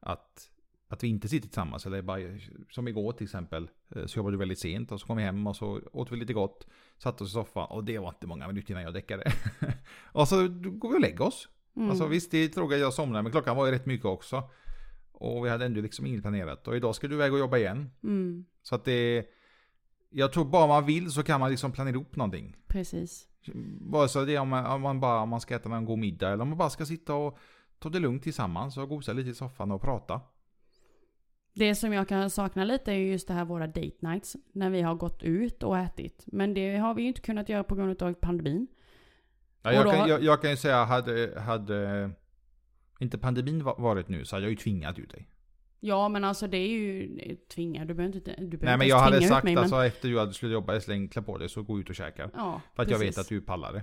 [0.00, 0.50] Att,
[0.88, 1.86] att vi inte sitter tillsammans.
[1.86, 2.20] Eller bara,
[2.70, 3.70] som igår till exempel.
[3.96, 6.16] eh, Så jobbade du väldigt sent och så kom vi hem och så åt vi
[6.16, 6.66] lite gott.
[6.98, 9.32] Satt oss i soffan och det var inte många minuter innan jag däckade.
[10.12, 11.48] och så går vi och lägger oss.
[11.76, 11.90] Mm.
[11.90, 14.42] Alltså visst, det är tråkigt att jag somnade men klockan var ju rätt mycket också.
[15.12, 16.68] Och vi hade ändå liksom inget planerat.
[16.68, 17.90] Och idag ska du iväg och jobba igen.
[18.02, 19.26] Mm, Så att det...
[20.10, 22.56] Jag tror bara man vill så kan man liksom planera ihop någonting.
[22.66, 23.28] precis.
[23.80, 25.98] Bara så det är om man, om man bara om man ska äta en god
[25.98, 27.38] middag eller om man bara ska sitta och
[27.78, 30.20] ta det lugnt tillsammans och gosa lite i soffan och prata.
[31.54, 34.36] Det som jag kan sakna lite är ju just det här våra date nights.
[34.52, 36.24] När vi har gått ut och ätit.
[36.26, 38.66] Men det har vi ju inte kunnat göra på grund av pandemin.
[39.62, 42.10] Ja, jag, då- kan, jag, jag kan ju säga, hade, hade
[43.00, 45.28] inte pandemin va- varit nu så hade jag ju tvingat ut dig.
[45.80, 47.08] Ja men alltså det är ju
[47.54, 47.84] tvinga.
[47.84, 50.18] Du behöver inte, du behöver Nej men jag hade sagt mig, men- alltså efter du
[50.18, 52.30] hade slutat jobba, släng, klä på dig så gå ut och käka.
[52.34, 53.18] Ja, För att jag precis.
[53.18, 53.82] vet att du pallar det.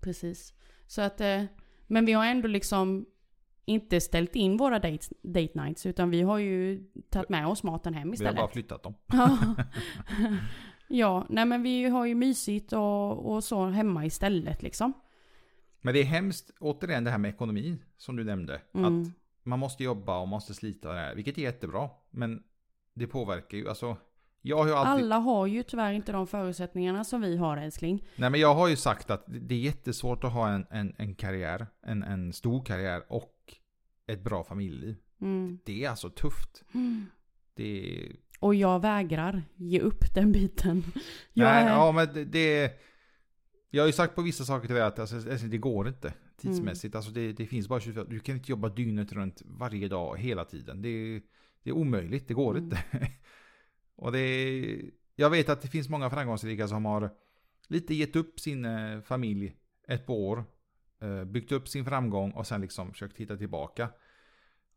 [0.00, 0.54] Precis.
[0.86, 1.42] Så att, eh,
[1.86, 3.06] men vi har ändå liksom
[3.64, 5.86] inte ställt in våra date, date nights.
[5.86, 8.36] Utan vi har ju tagit med oss maten hem Vi har istället.
[8.36, 8.94] bara flyttat dem.
[10.88, 11.26] Ja.
[11.28, 14.92] nej men vi har ju mysigt och, och så hemma istället liksom.
[15.80, 18.60] Men det är hemskt, återigen det här med ekonomi som du nämnde.
[18.74, 19.02] Mm.
[19.02, 19.08] Att
[19.42, 21.90] man måste jobba och måste slita det här, vilket är jättebra.
[22.10, 22.42] Men
[22.94, 23.96] det påverkar ju, alltså.
[24.40, 28.08] Jag har ju alltid, Alla har ju tyvärr inte de förutsättningarna som vi har älskling.
[28.16, 31.14] nej men jag har ju sagt att det är jättesvårt att ha en, en, en
[31.14, 33.54] karriär, en, en stor karriär och
[34.06, 34.96] ett bra familjeliv.
[35.20, 35.58] Mm.
[35.64, 36.64] Det är alltså tufft.
[37.54, 40.84] Det är, Och jag vägrar ge upp den biten.
[41.32, 42.72] Jag nej, är, ja men det,
[43.70, 46.14] jag har ju sagt på vissa saker till dig att alltså, alltså, det går inte
[46.36, 46.94] tidsmässigt.
[46.94, 46.98] Mm.
[46.98, 50.44] Alltså det, det finns bara 24, du kan inte jobba dygnet runt varje dag hela
[50.44, 50.82] tiden.
[50.82, 51.22] Det, är-
[51.62, 52.64] det är omöjligt, det går Mm.
[52.64, 52.78] inte.
[53.96, 54.80] Och det är,
[55.16, 57.10] jag vet att det finns många framgångsrika som har
[57.68, 59.56] lite gett upp sin eh, familj
[59.88, 60.44] ett par år.
[61.02, 63.88] eh, Byggt upp sin framgång och sen liksom försökt hitta tillbaka.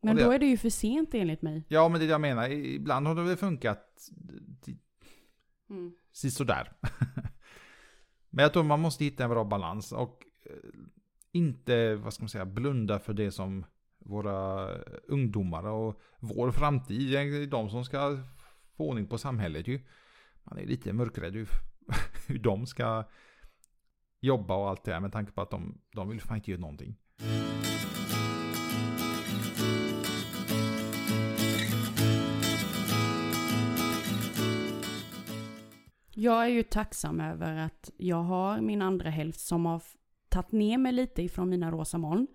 [0.01, 1.65] Men det- då är det ju för sent enligt mig.
[1.67, 3.87] Ja men det är det jag menar, ibland har det väl funkat
[5.69, 5.93] Mm.
[6.11, 6.71] sådär.
[8.29, 10.55] Men jag tror man måste hitta en bra balans och eh,
[11.31, 13.65] inte, vad ska man säga, blunda för det som
[13.99, 14.67] våra
[15.07, 18.17] ungdomar och vår framtid, är de som ska
[18.77, 19.81] få ordning på samhället ju.
[20.43, 21.49] Man är lite mörkrädd hur,
[22.27, 23.03] hur de ska
[24.19, 26.61] jobba och allt det där med tanke på att de, de vill fan inte göra
[26.61, 26.95] någonting.
[36.21, 39.81] Jag är ju tacksam över att jag har min andra hälft som har
[40.29, 42.27] tagit ner mig lite ifrån mina rosa moln.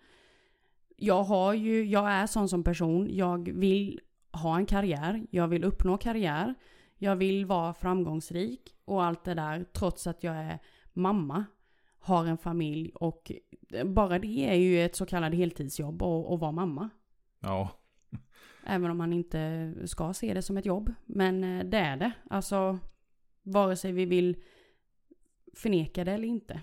[0.96, 3.08] Jag har ju, jag är sån som person.
[3.10, 4.00] Jag vill
[4.32, 5.26] ha en karriär.
[5.30, 6.54] Jag vill uppnå karriär.
[6.98, 10.58] Jag vill vara framgångsrik och allt det där trots att jag är
[10.92, 11.44] mamma.
[11.98, 13.32] Har en familj och
[13.84, 16.90] bara det är ju ett så kallat heltidsjobb att att vara mamma.
[17.40, 17.70] Ja,
[18.66, 20.92] Även om man inte ska se det som ett jobb.
[21.04, 22.12] Men eh, det är det.
[22.30, 22.78] Alltså,
[23.46, 24.36] vare sig vi vill
[25.56, 26.60] förneka det eller inte.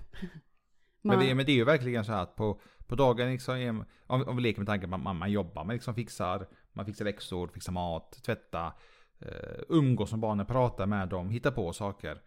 [1.02, 3.86] Men Man- det, men det är ju verkligen så här att på, på dagen, liksom,
[4.08, 7.06] om, om vi leker med tanken att man, man jobbar, man liksom fixar, man fixar
[7.06, 8.74] läxor, fixar mat, tvätta,
[9.20, 12.22] eh, umgås med barnen, prata med dem, hitta på saker.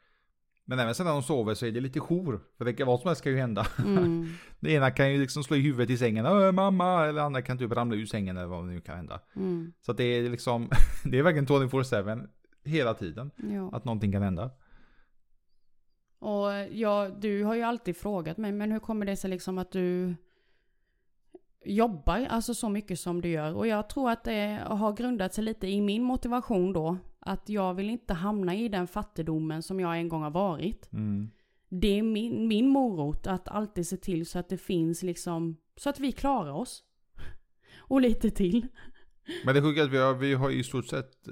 [0.68, 3.00] Men även sen när de sover så är det lite jour, för det kan, vad
[3.00, 3.66] som helst kan ju hända.
[3.84, 4.28] Mm,
[4.60, 7.58] Det ena kan ju liksom slå i huvudet i sängen, Åh, mamma, eller andra kan
[7.58, 9.20] typ ramla ur sängen eller vad det nu kan hända.
[9.36, 10.70] mm, Så det är liksom,
[11.04, 12.28] det är verkligen 24-7
[12.66, 13.70] hela tiden, ja.
[13.72, 14.50] att någonting kan hända.
[16.18, 19.72] Och ja, du har ju alltid frågat mig, men hur kommer det sig liksom att
[19.72, 20.14] du
[21.64, 23.54] jobbar alltså så mycket som du gör?
[23.54, 26.98] Och jag tror att det har grundat sig lite i min motivation då.
[27.18, 30.92] Att jag vill inte hamna i den fattigdomen som jag en gång har varit.
[30.92, 31.30] Mm.
[31.68, 35.90] Det är min, min morot att alltid se till så att det finns liksom, så
[35.90, 36.84] att vi klarar oss.
[37.78, 38.66] Och lite till.
[39.44, 41.28] Men det sjuka är att vi har, vi har i stort sett...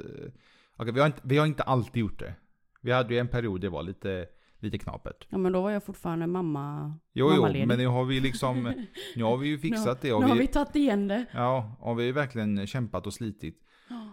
[0.77, 2.35] okej, vi, har inte, vi har inte alltid gjort det.
[2.81, 4.27] Vi hade ju en period det var lite,
[4.59, 5.27] lite knapert.
[5.31, 6.95] Ja men då var jag fortfarande mamma.
[7.13, 7.69] Jo, jo, mammaledig.
[7.69, 8.75] men nu har vi liksom,
[9.17, 10.09] nu har vi ju fixat det.
[10.09, 11.27] Nu har vi, vi tagit igen det.
[11.33, 13.61] Ja, och vi har verkligen kämpat och slitit.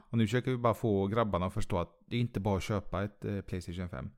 [0.10, 2.64] Och nu försöker vi bara få grabbarna att förstå att det är inte bara att
[2.64, 4.10] köpa ett eh, Playstation 5.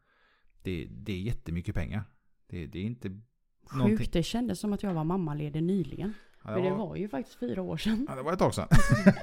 [0.61, 2.03] Det, det är jättemycket pengar.
[2.47, 3.09] Det, det är inte
[3.73, 3.97] någonting.
[3.97, 6.13] Sjukt, det kändes som att jag var mammaledig nyligen.
[6.45, 8.05] Ja, Men det var ju faktiskt fyra år sedan.
[8.09, 8.67] ja, det var ett tag sedan.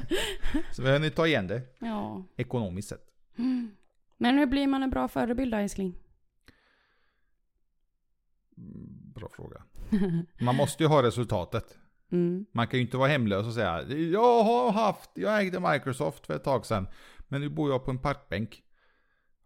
[0.73, 2.23] Så vi har nu ta igen det, Ja.
[2.37, 3.07] ekonomiskt sett.
[3.39, 3.71] Mm.
[4.17, 5.95] Men hur blir man en bra förebild då älskling?
[8.57, 9.63] Mm, Bra fråga.
[10.41, 11.77] Man måste ju ha resultatet.
[12.13, 12.47] Mm.
[12.53, 16.35] Man kan ju inte vara hemlös och säga Jag har haft, jag ägde Microsoft för
[16.35, 16.89] ett tag sedan.
[17.29, 18.63] Men nu bor jag på en parkbänk.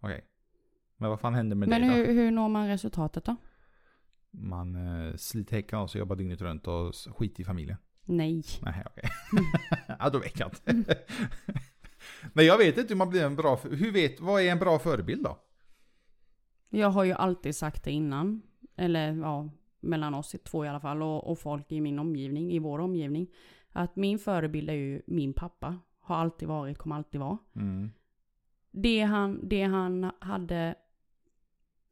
[0.00, 0.24] Okej.
[0.96, 1.94] Men vad fan händer med Men det då?
[1.94, 3.36] hur, hur når man resultatet då?
[4.36, 7.76] Man eh, sliter häcken av sig, jobbar dygnet runt och skiter i familjen.
[8.04, 8.42] Nej.
[8.62, 9.10] Nej, okej.
[9.98, 10.98] ja, då vet jag inte.
[12.32, 14.78] Men jag vet inte hur man blir en bra, hur vet, vad är en bra
[14.78, 15.38] förebild då?
[16.68, 18.42] Jag har ju alltid sagt det innan.
[18.76, 21.02] Eller ja, mellan oss två i alla fall.
[21.02, 23.30] Och, och folk i min omgivning, i vår omgivning.
[23.72, 25.78] Att min förebild är ju min pappa.
[26.00, 27.38] Har alltid varit, kommer alltid vara.
[27.56, 27.90] Mm.
[28.70, 30.74] Det han, det han hade...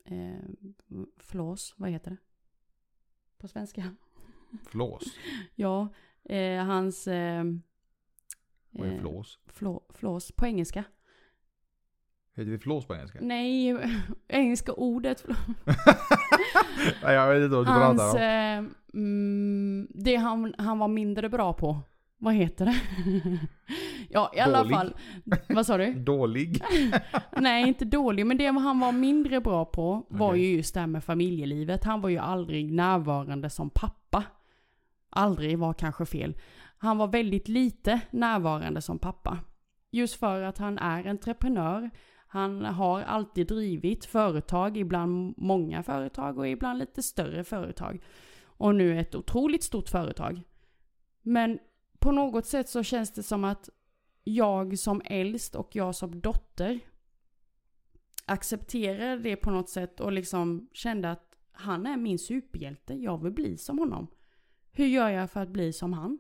[0.05, 0.75] Eh,
[1.19, 2.17] flås, vad heter det?
[3.43, 3.95] På svenska?
[4.67, 5.03] Flås.
[5.55, 5.89] Ja,
[6.25, 7.09] eh, hans...
[7.09, 7.45] Eh,
[8.71, 9.39] Vad är eh, flås?
[9.47, 10.85] Flå, flås på engelska.
[12.35, 13.19] Heter det flås på engelska?
[13.23, 13.77] Nej,
[14.29, 15.25] engelska ordet.
[17.03, 17.99] Nej, jag vet inte vad du hans...
[17.99, 18.65] pratar om.
[18.65, 21.81] Eh, mm, det han, han var mindre bra på.
[22.19, 22.81] Vad heter det?
[24.13, 24.77] Ja, i alla Dålig.
[24.77, 24.95] fall.
[25.49, 25.93] Vad sa du?
[26.05, 26.63] Dålig.
[27.37, 28.27] Nej, inte dålig.
[28.27, 30.45] Men det han var mindre bra på var Okej.
[30.45, 31.85] ju just det här med familjelivet.
[31.85, 34.25] Han var ju aldrig närvarande som pappa.
[35.11, 36.37] Aldrig var kanske fel.
[36.79, 39.39] Han var väldigt lite närvarande som pappa.
[39.91, 41.91] Just för att han är entreprenör.
[42.27, 48.03] Han har alltid drivit företag, ibland många företag och ibland lite större företag.
[48.45, 50.43] Och nu ett otroligt stort företag.
[51.23, 51.59] Men
[51.99, 53.69] på något sätt så känns det som att
[54.25, 56.81] jag som äldst och jag som dotter
[58.27, 62.95] accepterade det på något sätt och liksom kände att han är min superhjälte.
[62.95, 64.07] Jag vill bli som honom.
[64.73, 66.19] Hur gör jag för att bli som han?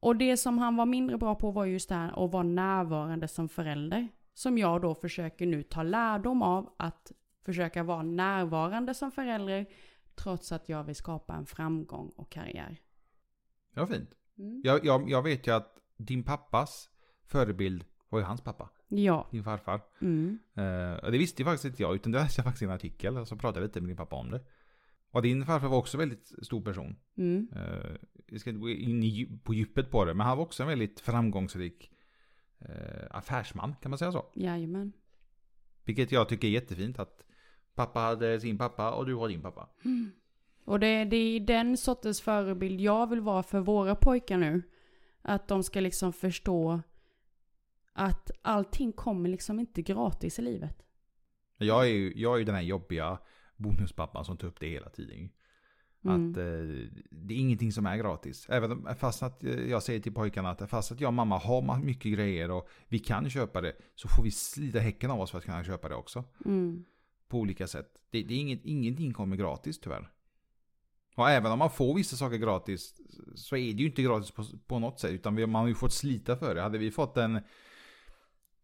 [0.00, 3.28] Och det som han var mindre bra på var just det här att vara närvarande
[3.28, 4.08] som förälder.
[4.34, 7.12] Som jag då försöker nu ta lärdom av att
[7.44, 9.66] försöka vara närvarande som förälder
[10.14, 12.80] trots att jag vill skapa en framgång och karriär.
[13.74, 14.10] Ja, fint.
[14.38, 14.62] Mm.
[14.64, 16.90] Jag, jag, jag vet ju att din pappas
[17.26, 18.70] förebild var ju hans pappa.
[18.88, 19.28] Ja.
[19.30, 19.80] Din farfar.
[20.00, 20.38] Mm.
[20.54, 22.70] Eh, och det visste ju faktiskt inte jag, utan det läste jag faktiskt i en
[22.70, 23.18] artikel.
[23.18, 24.40] Och så pratade jag lite med din pappa om det.
[25.10, 26.96] Och din farfar var också en väldigt stor person.
[27.16, 27.48] Mm.
[27.56, 30.68] Eh, vi ska inte gå in på djupet på det, men han var också en
[30.68, 31.90] väldigt framgångsrik
[32.58, 34.26] eh, affärsman, kan man säga så?
[34.34, 34.92] Jajamän.
[35.84, 37.24] Vilket jag tycker är jättefint, att
[37.74, 39.68] pappa hade sin pappa och du har din pappa.
[40.64, 44.62] Och det, det är den sortens förebild jag vill vara för våra pojkar nu.
[45.22, 46.80] Att de ska liksom förstå
[47.92, 50.82] att allting kommer liksom inte gratis i livet.
[51.58, 53.18] Jag är ju jag är ju den här jobbiga
[53.56, 55.30] bonuspappan som tar upp det hela tiden.
[56.04, 56.30] Mm.
[56.30, 56.42] Att eh,
[57.10, 58.46] det är ingenting som är gratis.
[58.48, 61.78] Även fast att eh, jag säger till pojkarna att fast att jag och mamma har
[61.78, 63.72] mycket grejer och vi kan köpa det.
[63.94, 66.24] Så får vi slita häcken av oss för att kunna köpa det också.
[66.44, 66.84] Mm.
[67.28, 68.02] På olika sätt.
[68.10, 70.10] Det, det är inget, ingenting kommer gratis tyvärr.
[71.14, 72.94] Och även om man får vissa saker gratis
[73.34, 75.10] så är det ju inte gratis på, på något sätt.
[75.10, 76.62] Utan vi, man har ju fått slita för det.
[76.62, 77.40] Hade vi fått en...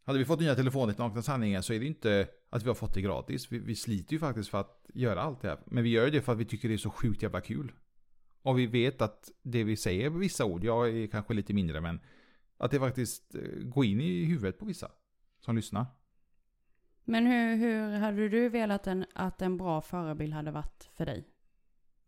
[0.04, 2.74] Hade vi fått nya telefoner till Nakna Sanningen så är det inte att vi har
[2.74, 3.52] fått det gratis.
[3.52, 5.58] Vi, vi sliter ju faktiskt för att göra allt det här.
[5.66, 7.72] Men vi gör det för att vi tycker det är så sjukt jävla kul.
[8.42, 11.80] Och vi vet att det vi säger på vissa ord, jag är kanske lite mindre
[11.80, 12.00] men
[12.58, 14.90] att det faktiskt eh, går in i huvudet på vissa
[15.40, 15.86] som lyssnar.
[17.04, 21.28] Men hur, hur hade du velat en, att en bra förebild hade varit för dig?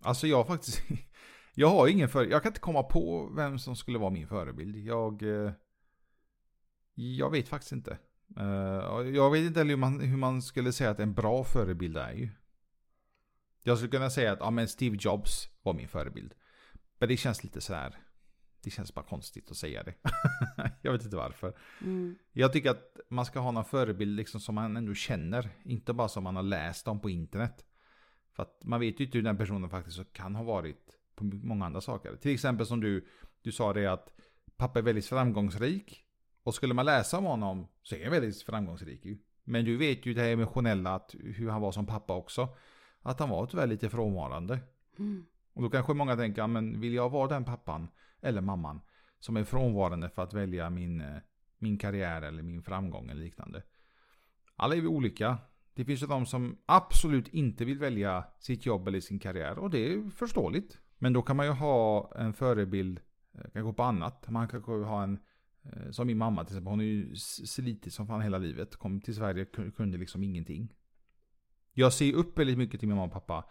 [0.01, 0.83] Alltså jag faktiskt...
[1.55, 2.25] Jag har ingen för...
[2.27, 4.77] Jag kan inte komma på vem som skulle vara min förebild.
[4.77, 5.23] Jag...
[5.23, 5.53] eh,
[6.95, 7.99] Jag vet faktiskt inte.
[8.37, 8.47] Eh,
[9.15, 12.13] Jag vet inte heller hur man, hur man skulle säga att en bra förebild är
[12.13, 12.29] ju.
[13.63, 16.35] Jag skulle kunna säga att ja, men Steve Jobs var min förebild.
[16.99, 17.99] Men det känns lite sådär...
[18.63, 19.95] Det känns bara konstigt att säga det.
[20.83, 21.57] jag vet inte varför.
[21.81, 22.19] Mm.
[22.33, 25.51] Jag tycker att man ska ha någon förebild liksom som man ändå känner.
[25.65, 27.65] Inte bara som man har läst om på internet.
[28.39, 31.67] För att man vet ju inte hur den personen faktiskt kan ha varit på många
[31.67, 32.17] andra saker.
[32.17, 33.07] Till exempel som du,
[33.43, 34.13] du sa det att
[34.57, 36.05] pappa är väldigt framgångsrik.
[36.43, 39.19] Och skulle man läsa om honom så är han väldigt framgångsrik ju.
[39.45, 42.49] Men du vet ju det här emotionella, att hur han var som pappa också.
[43.03, 44.59] Att han var tyvärr lite frånvarande.
[44.99, 45.27] Mm.
[45.53, 47.89] Och då kanske många tänker, men vill jag vara den pappan
[48.21, 48.81] eller mamman
[49.19, 51.19] som är frånvarande för att välja min, eh,
[51.59, 53.63] min karriär eller min framgång eller liknande.
[54.57, 55.39] Alla är vi olika.
[55.79, 59.71] Det finns ju de som absolut inte vill välja sitt jobb eller sin karriär och
[59.71, 60.79] det är förståeligt.
[60.99, 63.01] Men då kan man ju ha en förebild,
[63.35, 64.31] eh, kan gå på annat.
[64.31, 65.19] Man kan ha en,
[65.63, 68.77] eh, som min mamma till exempel, hon är ju slitit som fan hela livet.
[68.77, 69.45] Kom till Sverige,
[69.77, 70.75] kunde liksom ingenting.
[71.73, 73.45] Jag ser upp väldigt mycket till min mamma och pappa.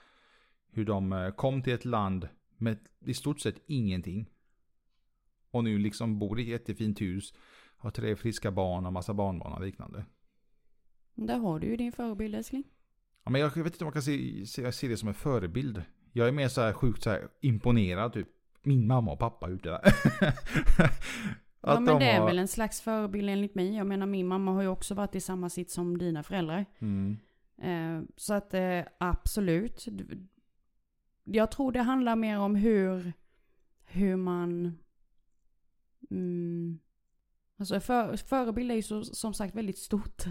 [0.72, 4.30] Hur de eh, kom till ett land med i stort sett ingenting.
[5.52, 7.34] Och nu liksom bor i ett jättefint hus.
[7.78, 10.06] Har tre friska barn och massa barnbarn och liknande.
[11.18, 12.64] Där har du ju din förebild älskling.
[13.24, 15.82] Ja, men jag vet inte om man kan se, se, se det som en förebild.
[16.12, 18.28] Jag är mer så här sjukt så här imponerad typ.
[18.64, 19.82] Min mamma och pappa ute där.
[21.62, 22.28] ja men de det är har...
[22.28, 23.76] väl en slags förebild enligt mig.
[23.76, 26.66] Jag menar min mamma har ju också varit i samma sitt som dina föräldrar.
[26.80, 27.18] Mm.
[27.62, 29.86] Eh, så att eh, absolut.
[31.24, 33.14] Jag tror det handlar mer om hur,
[33.86, 34.78] hur man...
[36.12, 36.80] Mm,
[37.58, 40.26] alltså för, förebild är ju så, som sagt väldigt stort.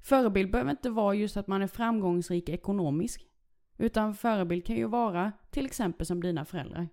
[0.00, 3.20] Förebild behöver inte vara just att man är framgångsrik ekonomiskt.
[3.78, 6.88] Utan förebild kan ju vara till exempel som dina föräldrar.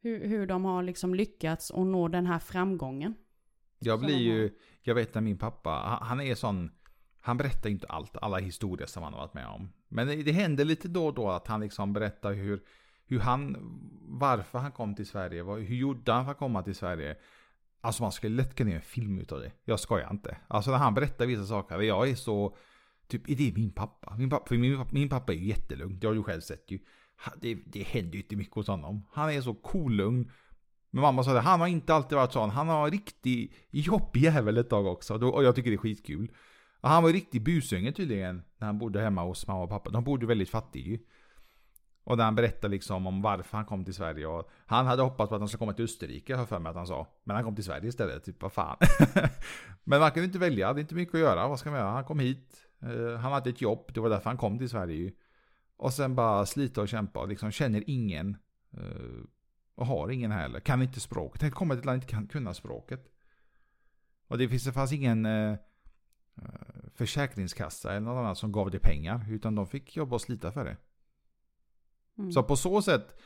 [0.00, 3.14] Hur, hur de har liksom lyckats och nå den här framgången.
[3.78, 6.70] Jag blir ju, jag vet när min pappa, han är sån,
[7.20, 9.72] han berättar inte allt, alla historier som han har varit med om.
[9.88, 12.62] Men det, det händer lite då och då att han liksom berättar hur,
[13.06, 13.56] hur han,
[14.00, 17.16] varför han kom till Sverige, hur gjorde han för att komma till Sverige.
[17.80, 19.52] Alltså man skulle lätt kunna göra en film utav det.
[19.64, 20.36] Jag skojar inte.
[20.48, 22.56] Alltså när han berättar vissa saker, jag är så...
[23.08, 24.16] Typ, är det min pappa?
[24.18, 26.78] Min pappa, för min, min pappa är ju jättelugn, det har du själv sett ju.
[27.40, 29.06] Det, det händer ju inte mycket hos honom.
[29.12, 30.30] Han är så cool-lugn.
[30.90, 32.50] Men mamma sa det, han har inte alltid varit sån.
[32.50, 35.14] Han har en riktig jobbig jävel ett tag också.
[35.14, 36.32] Och jag tycker det är skitkul.
[36.80, 39.90] Och han var en riktig busunge tydligen, när han bodde hemma hos mamma och pappa.
[39.90, 40.98] De bodde väldigt fattigt ju.
[42.08, 44.26] Och där han berättar liksom om varför han kom till Sverige.
[44.26, 46.76] Och han hade hoppats på att han skulle komma till Österrike, har för mig att
[46.76, 47.06] han sa.
[47.24, 48.76] Men han kom till Sverige istället, typ vad fan.
[49.84, 51.48] Men man kunde inte välja, det är inte mycket att göra.
[51.48, 51.90] Vad ska man göra?
[51.90, 55.12] Han kom hit, eh, han hade ett jobb, det var därför han kom till Sverige
[55.76, 58.36] Och sen bara slita och kämpa och liksom känner ingen.
[58.72, 59.24] Eh,
[59.74, 61.40] och har ingen heller, kan inte språket.
[61.40, 63.06] Tänk komma till ett land och inte kan kunna språket.
[64.28, 65.56] Och det finns, det fanns ingen eh,
[66.94, 69.26] försäkringskassa eller något annat som gav det pengar.
[69.30, 70.76] Utan de fick jobba och slita för det.
[72.18, 72.32] Mm.
[72.32, 73.20] Så på så sätt,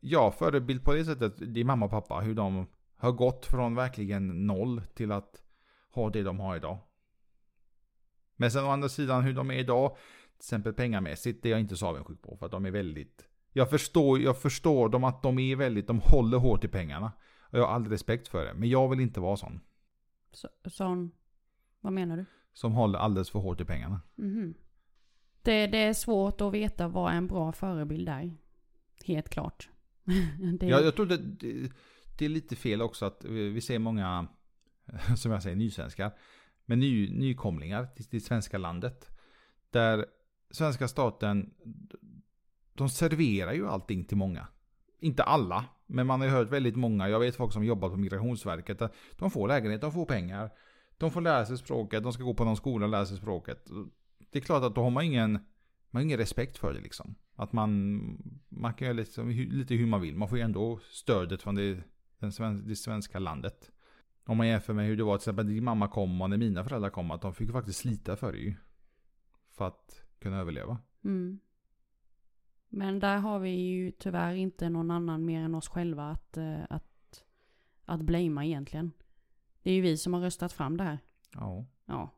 [0.00, 3.74] ja, förebild på det sättet, det är mamma och pappa, hur de har gått från
[3.74, 5.42] verkligen noll till att
[5.90, 6.78] ha det de har idag.
[8.36, 11.60] Men sen å andra sidan hur de är idag, till exempel pengamässigt, det är jag
[11.60, 12.36] inte så avundsjuk på.
[12.36, 13.28] För att de är väldigt...
[13.52, 17.12] Jag förstår, jag förstår dem att de är väldigt, de håller hårt i pengarna.
[17.40, 18.54] Och jag har all respekt för det.
[18.54, 19.60] Men jag vill inte vara sån.
[20.32, 21.10] Så, sån?
[21.80, 22.24] Vad menar du?
[22.52, 24.00] Som håller alldeles för hårt i pengarna.
[24.18, 24.54] Mm.
[25.44, 28.36] Det, det, är svårt att veta vad en bra förebild är.
[29.04, 29.68] Helt klart.
[30.60, 30.66] det...
[30.66, 31.72] Ja, jag tror det, det,
[32.18, 34.26] det, är lite fel också att vi ser många,
[35.16, 36.12] som jag säger, nysvenskar.
[36.64, 39.10] Men ny, nykomlingar till det svenska landet.
[39.70, 40.06] Där
[40.50, 41.54] svenska staten,
[42.72, 44.46] de serverar ju allting till många.
[45.00, 47.08] Inte alla, men man har ju hört väldigt många.
[47.08, 48.82] Jag vet folk som jobbar på Migrationsverket.
[49.18, 50.50] De får lägenhet, de får pengar.
[50.98, 53.70] De får lära sig språket, de ska gå på någon skola och lära sig språket
[54.34, 55.40] det är klart att då har man ingen, man
[55.92, 57.14] har ingen respekt för det liksom.
[57.34, 57.98] Att man,
[58.48, 60.16] man kan göra liksom, lite hur man vill.
[60.16, 61.82] Man får ju ändå stödet från det,
[62.18, 63.70] den, det svenska landet.
[64.24, 66.36] Om man jämför med hur det var till exempel när din mamma kom och när
[66.36, 67.10] mina föräldrar kom.
[67.10, 68.54] Att de fick faktiskt slita för det ju.
[69.50, 70.78] För att kunna överleva.
[71.04, 71.40] Mm.
[72.68, 76.62] Men där har vi ju tyvärr inte någon annan mer än oss själva att, eh,
[76.70, 77.24] att,
[77.84, 78.92] att blamea egentligen.
[79.62, 80.98] Det är ju vi som har röstat fram det här.
[81.32, 81.66] Ja.
[81.86, 82.10] Ja.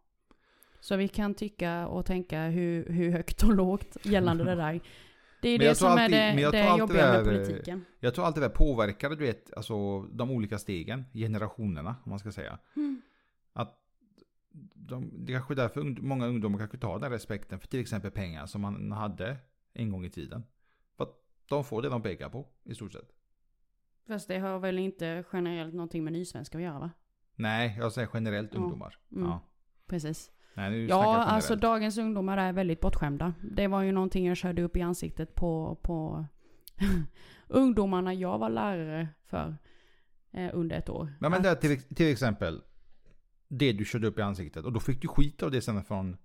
[0.86, 4.80] Så vi kan tycka och tänka hur, hur högt och lågt gällande det där.
[5.42, 7.84] Det är det som alltid, är det, det jobbiga med politiken.
[8.00, 12.32] Jag tror alltid det påverkar, du vet, alltså de olika stegen, generationerna, om man ska
[12.32, 12.58] säga.
[12.76, 13.02] Mm.
[13.52, 13.78] Att
[14.74, 18.46] de, det kanske är därför många ungdomar kanske tar den respekten för till exempel pengar
[18.46, 19.36] som man hade
[19.72, 20.42] en gång i tiden.
[20.96, 21.14] För att
[21.48, 23.12] de får det de pekar på, i stort sett.
[24.06, 26.90] Fast det har väl inte generellt någonting med nysvenska att göra va?
[27.34, 28.98] Nej, jag säger generellt ungdomar.
[29.12, 29.28] Mm.
[29.28, 29.40] Ja.
[29.86, 30.30] Precis.
[30.56, 33.34] Nej, ja, alltså dagens ungdomar är väldigt bortskämda.
[33.42, 36.26] Det var ju någonting jag körde upp i ansiktet på, på
[37.48, 39.56] ungdomarna jag var lärare för
[40.32, 41.14] eh, under ett år.
[41.20, 42.62] Ja, men där till, till exempel,
[43.48, 44.64] det du körde upp i ansiktet.
[44.64, 46.16] Och då fick du skit av det sen från,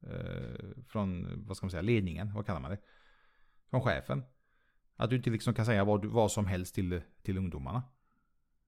[0.00, 2.78] eh, från vad ska man säga, ledningen, vad kallar man det?
[3.70, 4.22] Från chefen.
[4.96, 7.82] Att du inte liksom kan säga vad, vad som helst till, till ungdomarna.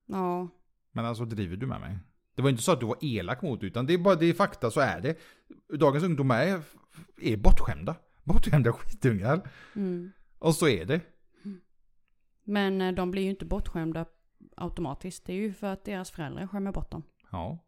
[0.07, 0.49] Ja.
[0.93, 1.99] Men alltså driver du med mig?
[2.41, 4.34] Det var inte så att du var elak mot utan det är bara det är
[4.34, 5.18] fakta så är det.
[5.78, 6.62] Dagens ungdomar är,
[7.20, 7.97] är bortskämda.
[8.24, 9.51] Bortskämda skitungar.
[9.76, 10.12] Mm.
[10.38, 11.01] Och så är det.
[12.45, 14.07] Men eh, de blir ju inte bortskämda
[14.57, 15.24] automatiskt.
[15.26, 17.03] Det är ju för att deras föräldrar skämmer bort dem.
[17.32, 17.59] Ja.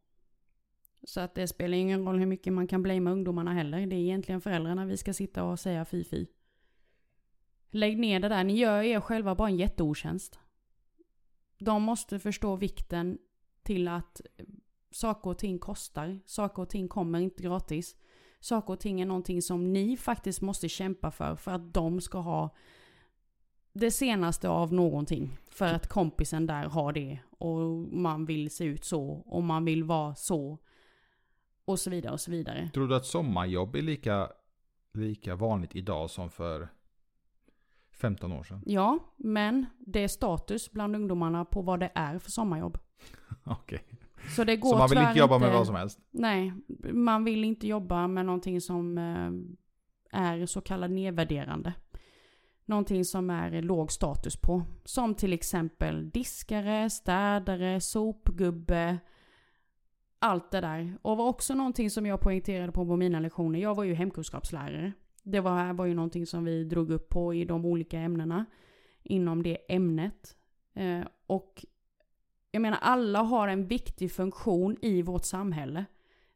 [1.03, 3.87] Så att det spelar ingen roll hur mycket man kan blamea ungdomarna heller.
[3.87, 6.27] Det är egentligen föräldrarna vi ska sitta och säga fy.
[7.71, 10.39] Lägg ner det där, ni gör er själva bara en jätteotjänst.
[11.59, 13.19] De måste förstå vikten
[13.63, 14.21] till att
[14.93, 16.21] saker och ting kostar.
[16.27, 17.97] Saker och ting kommer inte gratis.
[18.41, 22.19] Saker och ting är någonting som ni faktiskt måste kämpa för, för att de ska
[22.19, 22.55] ha
[23.73, 25.39] det senaste av någonting.
[25.51, 27.61] För att kompisen där har det och
[27.93, 30.59] man vill se ut så och man vill vara så.
[31.65, 32.71] Och så vidare och så vidare.
[32.75, 34.29] Tror du att sommarjobb är lika,
[34.93, 36.69] lika vanligt idag som för
[37.93, 38.63] 15 år sedan?
[38.67, 42.79] Ja, men det är status bland ungdomarna på vad det är för sommarjobb.
[43.45, 44.02] Okej.
[44.37, 45.99] Så det går Så man vill inte jobba med vad som helst?
[46.11, 46.53] Nej,
[46.93, 51.73] man vill inte jobba med någonting som eh, är så kallad nedvärderande.
[52.65, 54.63] Någonting som är låg status på.
[54.85, 58.99] Som till exempel diskare, städare, sopgubbe.
[60.19, 60.99] Allt det där.
[61.03, 63.59] Och var också någonting som jag poängterade på på mina lektioner.
[63.59, 64.93] Jag var ju hemkunskapslärare.
[65.23, 68.47] Det var, var ju någonting som vi drog upp på i de olika ämnena.
[69.03, 70.37] Inom det ämnet.
[70.75, 71.65] Eh, och
[72.55, 75.85] jag menar alla har en viktig funktion i vårt samhälle.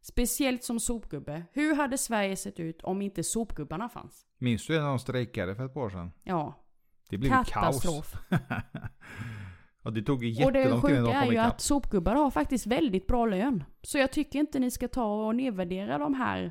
[0.03, 1.43] Speciellt som sopgubbe.
[1.53, 4.27] Hur hade Sverige sett ut om inte sopgubbarna fanns?
[4.39, 6.13] Minns du när de strejkade för ett par år sedan?
[6.23, 6.55] Ja,
[7.11, 7.49] Det blev ju kaos.
[7.51, 8.15] katastrof.
[9.83, 11.53] och det tog ju Och det jättelång tid innan sjuka de är kom ju ikapp.
[11.53, 13.65] att sopgubbar har faktiskt väldigt bra lön.
[13.83, 16.45] Så jag tycker inte ni ska ta och nedvärdera de här,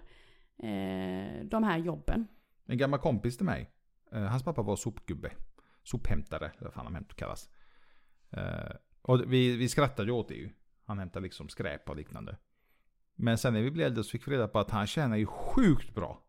[0.58, 2.28] eh, de här jobben.
[2.66, 3.72] En gammal kompis till mig.
[4.12, 5.32] eh, hans pappa var sopgubbe.
[5.84, 7.50] Sophämtare, eller vad fan han kallas.
[8.32, 8.72] Eh,
[9.06, 10.50] och vi, vi skrattade ju åt det ju.
[10.86, 12.38] Han hämtade liksom skräp och liknande.
[13.16, 15.26] Men sen när vi blev äldre så fick vi reda på att han tjänar ju
[15.26, 16.22] sjukt bra.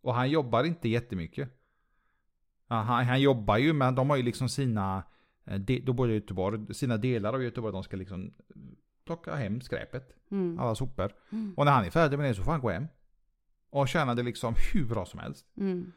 [0.00, 1.48] Och han jobbar inte jättemycket.
[2.66, 5.02] Han, han jobbar ju men de har ju liksom sina,
[5.44, 8.34] eh, då bor i Göteborg, sina delar av Göteborg de ska liksom
[9.04, 10.16] plocka hem skräpet.
[10.30, 10.58] Mm.
[10.58, 11.12] Alla sopor.
[11.32, 11.54] Mm.
[11.56, 12.86] Och när han är färdig med det så får han gå hem.
[13.70, 15.46] Och tjänade liksom hur bra som helst.
[15.56, 15.92] Mm.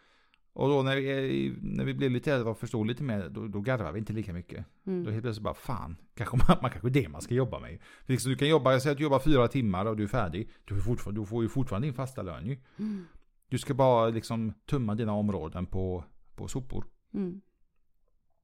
[0.58, 3.62] Och då när vi, när vi blev lite äldre och förstod lite mer, då, då
[3.62, 4.66] garvade vi inte lika mycket.
[4.84, 5.12] Då Mm.
[5.12, 7.80] helt plötsligt bara, fan, kanske man, man kanske är det man ska jobba med.
[8.06, 10.08] För liksom, du kan jobba, jag säger att du jobbar fyra timmar och du är
[10.08, 10.50] färdig.
[10.66, 12.58] Du får, fortfarande, du får ju fortfarande din fasta lön ju.
[12.80, 13.06] Mm.
[13.50, 16.04] Du ska bara liksom tumma dina områden på,
[16.36, 16.86] på sopor.
[17.14, 17.42] Mm.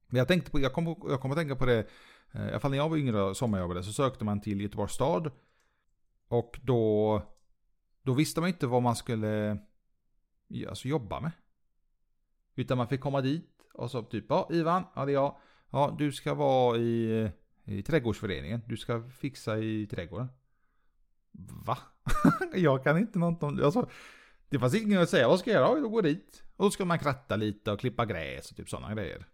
[0.06, 1.78] Men jag tänkte på, jag kom, jag kom att tänka på det,
[2.32, 4.92] eh, i alla fall när jag var yngre och sommarjobbade så sökte man till Göteborgs
[4.92, 5.30] stad.
[6.28, 7.22] Och då,
[8.02, 9.58] då visste man inte vad man skulle
[10.68, 11.30] alltså, jobba med.
[12.54, 15.36] Utan man fick komma dit och så typ, ja Ivan, ja det är jag.
[15.70, 17.30] Ja, du ska vara i,
[17.64, 18.60] i trädgårdsföreningen.
[18.66, 20.28] Du ska fixa i trädgården.
[21.66, 21.78] Va?
[22.54, 23.88] jag kan inte något om alltså,
[24.48, 25.76] Det fanns inget att säga, vad ska jag göra?
[25.76, 26.42] Ja, Då går dit.
[26.56, 29.26] Och då ska man kratta lite och klippa gräs och typ sådana grejer.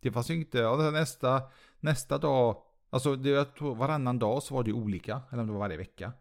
[0.00, 1.42] Det fanns ju inte, och nästa,
[1.80, 5.46] nästa dag, alltså det, jag tror varannan dag så var det ju olika, eller om
[5.46, 6.12] det var varje vecka.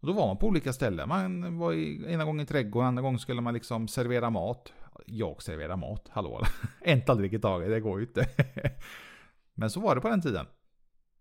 [0.00, 1.08] Och då var man på olika ställen.
[1.08, 4.72] Man var i, ena gången i trädgården, andra gången skulle man liksom servera mat.
[5.06, 6.42] Jag serverar mat, hallå.
[6.80, 8.26] en tallrik i taget, det går ju inte.
[9.54, 10.46] Men så var det på den tiden.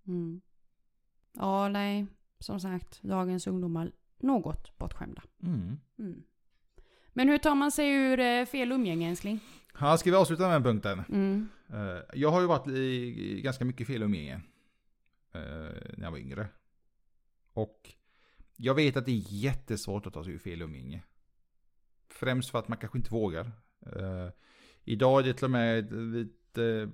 [0.08, 0.42] Mm.
[1.34, 2.06] Ja, nej.
[2.40, 5.24] Som sagt, dagens ungdomar något bortskämda.
[5.44, 5.78] Mm.
[6.00, 6.24] Mm.
[7.14, 9.40] Men hur tar man sig ur eh, fel umgänge älskling?
[9.80, 11.04] Ja, ska vi avsluta med den punkten?
[11.10, 11.50] Mm.
[11.70, 14.34] Eh, Jag har ju varit i ganska mycket fel umgänge.
[15.34, 15.42] eh,
[15.98, 16.48] När jag var yngre.
[17.54, 17.94] Och
[18.58, 21.04] jag vet att det är jättesvårt att ta sig ur fel umgänge.
[22.10, 23.52] Främst för att man kanske inte vågar.
[23.96, 24.30] Uh,
[24.90, 26.90] Idag är det till och med lite...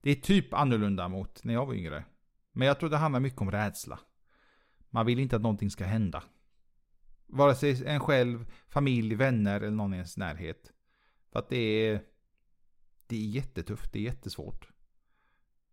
[0.00, 2.04] Det är typ annorlunda mot när jag var yngre.
[2.52, 4.00] Men jag tror det handlar mycket om rädsla.
[4.90, 6.24] Man vill inte att någonting ska hända.
[7.26, 10.72] Vare sig en själv, familj, vänner eller någon i ens närhet.
[11.32, 12.00] För att det är...
[13.06, 14.68] Det är jättetufft, det är jättesvårt.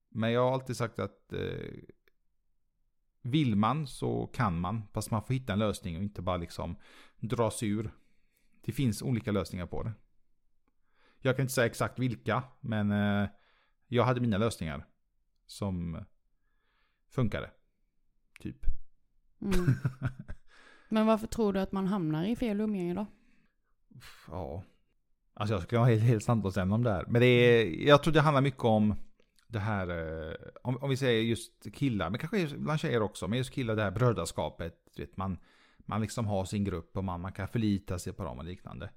[0.10, 1.84] Men jag har alltid sagt att Uh,
[3.24, 4.84] vill man så kan man.
[4.94, 6.76] Fast man får hitta en lösning och inte bara liksom
[7.20, 7.92] dra sig ur.
[8.62, 9.92] Det finns olika lösningar på det.
[11.20, 13.30] Jag kan inte säga exakt vilka, men eh,
[13.88, 14.86] jag hade mina lösningar.
[15.46, 16.06] Som
[17.10, 17.52] funkade.
[18.40, 18.66] Typ.
[19.42, 19.56] Mm.
[20.90, 23.06] Men varför tror du att man hamnar i fel umgänge då?
[24.28, 24.64] Ja.
[25.34, 27.06] Alltså jag skulle ha helt, helt samtalsämne om det här.
[27.08, 28.96] Men det är, jag tror det handlar mycket om
[29.54, 33.38] det här, eh, om, om vi säger just killar, men kanske bland tjejer också, men
[33.38, 34.76] just killar det här brödraskapet.
[34.98, 35.38] Vet, man,
[35.78, 38.90] man liksom har sin grupp och man, man kan förlita sig på dem och liknande.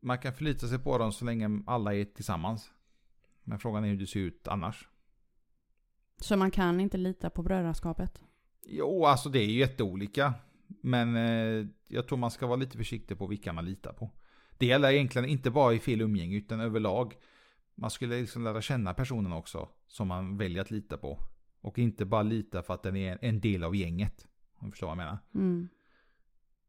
[0.00, 2.70] Man kan förlita sig på dem så länge alla är tillsammans.
[3.44, 4.88] Men frågan är hur det ser ut annars.
[6.20, 8.22] Så man kan inte lita på brödraskapet?
[8.64, 10.34] Jo, alltså det är ju jätteolika.
[10.66, 14.10] Men eh, jag tror man ska vara lite försiktig på vilka man litar på.
[14.58, 17.14] Det gäller egentligen inte bara i fel umgänge utan överlag.
[17.80, 21.20] Man skulle liksom lära känna personen också som man väljer att lita på.
[21.60, 24.26] Och inte bara lita för att den är en del av gänget.
[24.56, 25.18] Om du förstår vad jag menar.
[25.34, 25.68] Mm.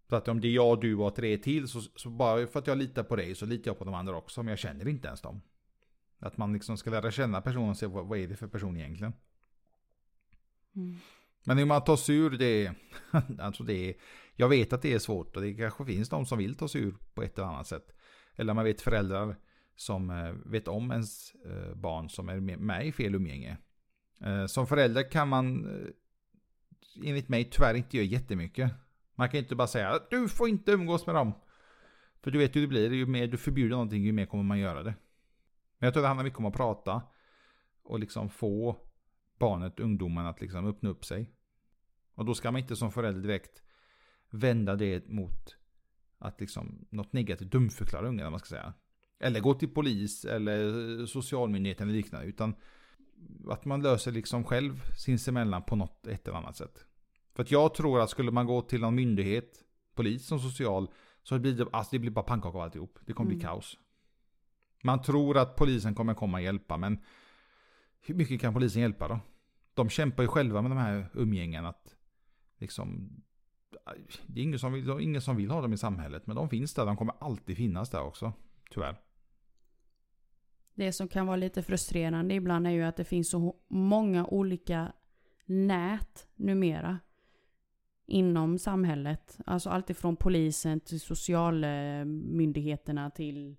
[0.09, 2.67] Så att om det är jag, du och tre till så, så bara för att
[2.67, 4.43] jag litar på dig så litar jag på de andra också.
[4.43, 5.41] Men jag känner inte ens dem.
[6.19, 8.77] Att man liksom ska lära känna personen och se vad, vad är det för person
[8.77, 9.13] egentligen.
[10.75, 10.97] Mm.
[11.43, 12.73] Men hur man tar sig ur det,
[13.39, 13.95] alltså det är,
[14.35, 16.81] jag vet att det är svårt och det kanske finns de som vill ta sig
[16.81, 17.95] ur på ett eller annat sätt.
[18.35, 19.35] Eller man vet föräldrar
[19.79, 23.57] som eh, vet om ens eh, barn som är med i fel umgänge.
[24.21, 25.67] Eh, som förälder kan man
[27.03, 28.71] enligt mig tyvärr inte göra jättemycket.
[29.15, 31.33] Man kan inte bara säga att du får inte umgås med dem.
[32.21, 34.59] För du vet hur det blir, ju mer du förbjuder någonting ju mer kommer man
[34.59, 34.93] göra det.
[35.77, 37.01] Men jag tror det handlar mycket om att prata.
[37.83, 38.77] Och liksom få
[39.39, 41.29] barnet, ungdomen att liksom öppna upp sig.
[42.13, 43.61] Och då ska man inte som förälder direkt
[44.29, 45.57] vända det mot
[46.17, 48.73] att liksom något negativt dumförklara ungarna man ska säga.
[49.19, 52.27] Eller gå till polis eller socialmyndigheten eller liknande.
[52.27, 52.55] Utan
[53.49, 56.85] att man löser liksom själv sinsemellan på något ett eller annat sätt.
[57.33, 59.63] För att jag tror att skulle man gå till någon myndighet,
[59.95, 60.87] polis som social,
[61.23, 62.99] så blir det, alltså det blir bara pannkaka av alltihop.
[63.05, 63.37] Det kommer mm.
[63.37, 63.77] bli kaos.
[64.83, 66.99] Man tror att polisen kommer komma och hjälpa, men
[68.01, 69.19] hur mycket kan polisen hjälpa då?
[69.73, 71.95] De kämpar ju själva med de här umgängen att
[72.57, 73.09] liksom
[74.27, 76.73] det är ingen som, vill, ingen som vill ha dem i samhället, men de finns
[76.73, 76.85] där.
[76.85, 78.33] De kommer alltid finnas där också,
[78.71, 78.95] tyvärr.
[80.79, 84.91] Det som kan vara lite frustrerande ibland är ju att det finns så många olika
[85.45, 86.99] nät numera
[88.05, 89.37] inom samhället.
[89.45, 93.57] Alltså alltifrån polisen till socialmyndigheterna till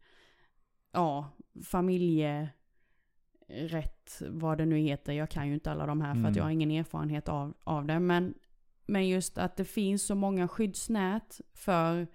[0.92, 1.28] ja,
[1.64, 2.52] familjerätt,
[4.28, 5.12] vad det nu heter.
[5.12, 6.30] Jag kan ju inte alla de här för mm.
[6.30, 8.00] att jag har ingen erfarenhet av, av det.
[8.00, 8.34] Men,
[8.86, 12.06] men just att det finns så många skyddsnät för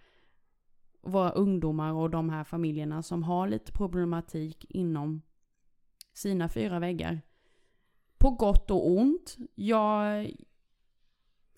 [1.05, 5.21] våra ungdomar och de här familjerna som har lite problematik inom
[6.13, 7.21] sina fyra väggar.
[8.17, 9.37] På gott och ont.
[9.55, 10.29] Jag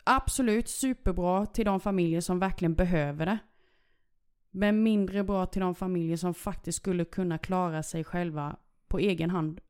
[0.03, 3.37] absolut superbra till de familjer som verkligen behöver det.
[4.51, 9.29] Men mindre bra till de familjer som faktiskt skulle kunna klara sig själva på egen
[9.29, 9.61] hand.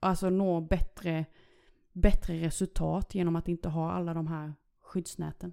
[0.00, 1.24] Alltså nå bättre,
[1.92, 5.52] bättre resultat genom att inte ha alla de här skyddsnäten.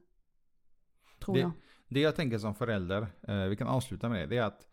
[1.19, 1.51] Tror det, jag.
[1.93, 4.67] Det jag tänker som förälder, eh, vi kan avsluta med det, det är att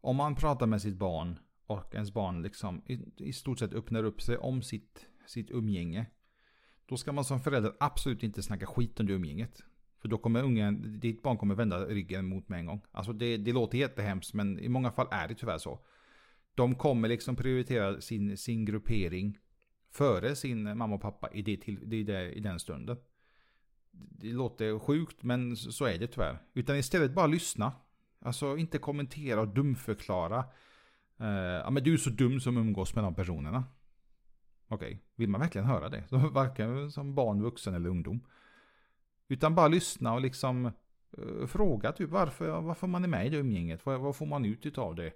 [0.00, 4.04] om man pratar med sitt barn och ens barn liksom i, i stort sett öppnar
[4.04, 6.06] upp sig om sitt, sitt umgänge.
[6.86, 9.62] Då ska man som förälder absolut inte snacka skit under umgänget.
[9.98, 12.80] För då kommer ungen, ditt barn kommer vända ryggen mot med en gång.
[12.90, 15.80] Alltså det, det låter jättehemskt men i många fall är det tyvärr så.
[16.54, 19.38] De kommer liksom prioritera sin, sin gruppering
[19.90, 22.96] före sin mamma och pappa i, det till, i, det, i den stunden.
[23.98, 26.38] Det låter sjukt men så är det tyvärr.
[26.54, 27.72] Utan istället bara lyssna.
[28.20, 30.44] Alltså inte kommentera och dumförklara.
[31.20, 33.64] Uh, ja men du är så dum som umgås med de personerna.
[34.68, 34.98] Okej, okay.
[35.14, 36.04] vill man verkligen höra det?
[36.08, 38.20] Så varken som barn, vuxen eller ungdom.
[39.28, 40.66] Utan bara lyssna och liksom
[41.18, 43.86] uh, fråga typ varför, varför man är med i det umgänget.
[43.86, 45.12] Vad, vad får man ut av det?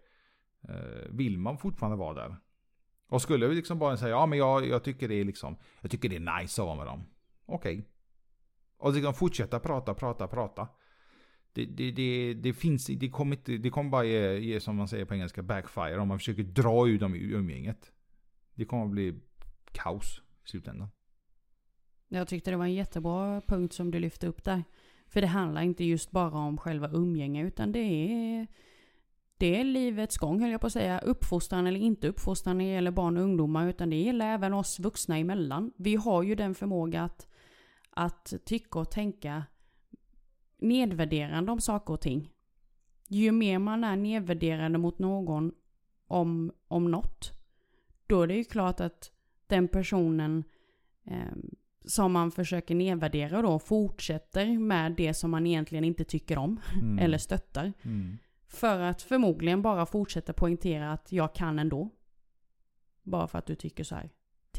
[0.69, 2.37] Uh, vill man fortfarande vara där?
[3.09, 5.91] Och skulle vi liksom bara säga ja men jag, jag tycker det är liksom, jag
[5.91, 7.05] tycker det är nice att vara med dem.
[7.47, 7.79] Okej.
[7.79, 7.87] Okay.
[8.81, 10.69] Och liksom fortsätta prata, prata, prata.
[11.53, 14.89] Det, det, det, det finns, det kommer, inte, det kommer bara ge, ge, som man
[14.89, 17.93] säger på engelska, backfire om man försöker dra ur dem i umgänget.
[18.55, 19.21] Det kommer att bli
[19.73, 20.89] kaos i slutändan.
[22.09, 24.65] Jag tyckte det var en jättebra punkt som du lyfte upp där.
[25.09, 28.47] För det handlar inte just bara om själva umgänge utan det är
[29.41, 30.99] det är livets gång höll jag på att säga.
[30.99, 34.79] Uppfostran eller inte uppfostran när det gäller barn och ungdomar utan det gäller även oss
[34.79, 35.73] vuxna emellan.
[35.77, 37.29] Vi har ju den förmåga att,
[37.91, 39.45] att tycka och tänka
[40.59, 42.33] nedvärderande om saker och ting.
[43.09, 45.53] Ju mer man är nedvärderande mot någon
[46.07, 47.33] om, om något,
[48.07, 49.11] då är det ju klart att
[49.47, 50.45] den personen
[51.05, 51.37] eh,
[51.85, 56.99] som man försöker nedvärdera då fortsätter med det som man egentligen inte tycker om mm.
[56.99, 57.73] eller stöttar.
[57.83, 58.19] Mm.
[58.47, 61.91] För att förmodligen bara fortsätta poängtera att jag kan ändå.
[63.03, 64.11] Bara för att du tycker så här.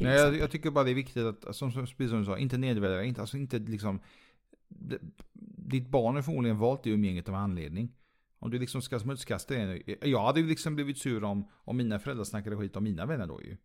[0.02, 2.58] Nej, jag, jag, tycker bara det är viktigt att, som, som, som du sa, inte
[2.58, 4.00] nedvärdera, inte, alltså inte liksom
[5.72, 7.92] ditt barn är förmodligen valt det umgänget av anledning.
[8.38, 9.96] Om du liksom ska smutskasta det.
[10.02, 13.26] Jag hade ju liksom blivit sur om, om mina föräldrar snackade skit om mina vänner
[13.26, 13.56] då ju.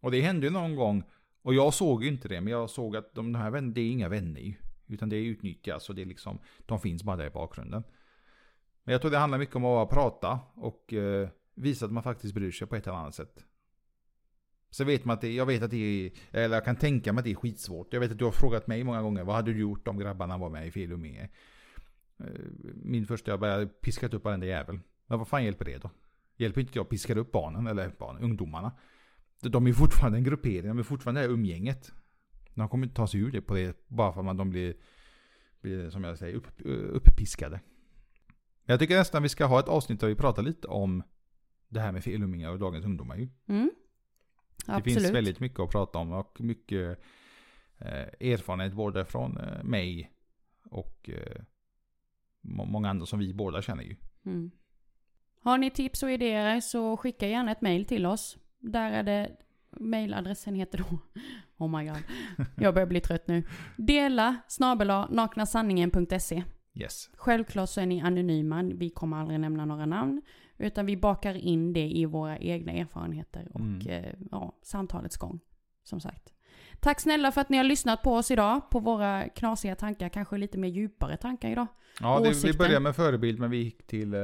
[0.00, 1.04] Och det hände ju någon gång.
[1.42, 2.40] Och jag såg ju inte det.
[2.40, 4.54] Men jag såg att de, de här vännerna, det är inga vänner ju.
[4.86, 7.82] Utan det är utnyttjas och det är liksom, de finns bara där i bakgrunden.
[8.84, 12.34] Men jag tror det handlar mycket om att prata och eh, visa att man faktiskt
[12.34, 13.44] bryr sig på ett eller annat sätt.
[14.76, 17.20] Så vet man att det, jag vet att det är, eller jag kan tänka mig
[17.20, 17.92] att det är skitsvårt.
[17.92, 20.38] Jag vet att du har frågat mig många gånger, vad hade du gjort om grabbarna
[20.38, 21.28] var med i fel eh,
[22.74, 24.80] min första, jag bara piskat upp varenda jävel.
[25.06, 25.90] Men vad fan hjälper det då?
[26.36, 28.72] Hjälper inte att jag piskar upp barnen, eller barnen, ungdomarna.
[29.40, 31.92] De är fortfarande en gruppering, de är fortfarande det här umgänget.
[32.54, 34.74] De kommer inte ta sig ur det på det bara för att de blir,
[35.60, 36.46] blir som jag säger, upp,
[36.92, 37.60] uppiskade.
[38.64, 41.02] Jag tycker nästan vi ska ha ett avsnitt där vi pratar lite om
[41.68, 43.28] det här med felummingar och dagens ungdomar ju.
[43.46, 43.70] Mm.
[44.66, 44.98] Det Absolut.
[44.98, 46.98] finns väldigt mycket att prata om och mycket
[47.78, 50.12] eh, erfarenhet både från eh, mig
[50.70, 51.42] och eh,
[52.40, 53.96] må- många andra som vi båda känner ju.
[54.26, 54.50] Mm.
[55.40, 58.38] Har ni tips och idéer så skicka gärna ett mail till oss.
[58.58, 59.36] Där är det,
[59.70, 60.98] mailadressen heter då,
[61.64, 62.02] oh my god,
[62.56, 63.44] jag börjar bli trött nu.
[63.76, 66.44] Dela snabel-a naknasanningen.se.
[66.74, 67.10] Yes.
[67.14, 70.22] Självklart så är ni anonyma, vi kommer aldrig nämna några namn.
[70.58, 73.86] Utan vi bakar in det i våra egna erfarenheter och Mm.
[73.88, 75.40] eh, ja, samtalets gång.
[75.84, 76.32] Som sagt.
[76.80, 78.70] Tack snälla för att ni har lyssnat på oss idag.
[78.70, 81.66] På våra knasiga tankar, kanske lite mer djupare tankar idag.
[82.00, 84.20] Ja, det, vi började med förebild men vi gick till eh,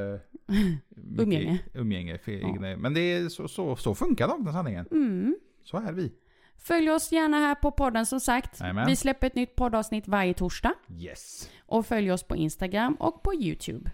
[1.17, 1.59] Umgänge.
[1.73, 2.47] umgänge för Ja.
[2.47, 4.87] egna, Men det är så, så, så funkar nakna sanningen.
[4.91, 5.35] Mm.
[5.63, 6.11] Så är vi.
[6.57, 8.59] Följ oss gärna här på podden som sagt.
[8.59, 8.85] Jajamän.
[8.87, 10.73] Vi släpper ett nytt poddavsnitt varje torsdag.
[10.99, 11.49] Yes.
[11.65, 13.91] Och följ oss på Instagram och på YouTube.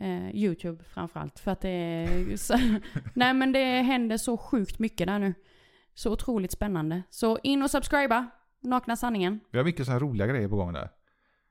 [0.00, 2.54] Eh, YouTube framförallt för att det är så,
[3.14, 5.34] Nej men det händer så sjukt mycket där nu.
[5.94, 7.02] Så otroligt spännande.
[7.10, 8.30] Så in och subscriba.
[8.60, 9.40] Nakna sanningen.
[9.50, 10.88] Vi har mycket så här roliga grejer på gång där.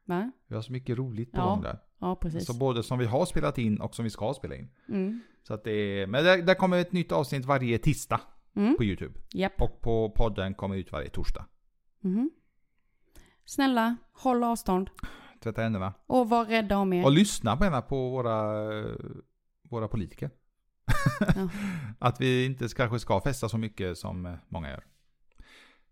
[0.05, 0.31] Va?
[0.47, 1.79] Vi har så mycket roligt på Ja, gång där.
[1.99, 2.45] Ja precis.
[2.45, 4.69] Så både som vi har spelat in och som vi ska spela in.
[4.89, 5.21] Mm.
[5.43, 8.21] Så att det är, men där, där kommer ett nytt avsnitt varje tisdag
[8.55, 8.75] Mm.
[8.77, 9.19] på YouTube.
[9.33, 9.61] Japp.
[9.61, 11.45] Och på podden kommer ut varje torsdag.
[12.01, 12.29] Mhm.
[13.45, 14.89] Snälla, håll avstånd.
[15.39, 15.93] Tvätta händerna.
[16.07, 17.05] Och var rädda om er.
[17.05, 18.63] Och lyssna på, på våra,
[19.69, 20.29] våra politiker.
[21.35, 21.49] Ja.
[21.99, 24.83] Att vi inte kanske ska festa så mycket som många gör.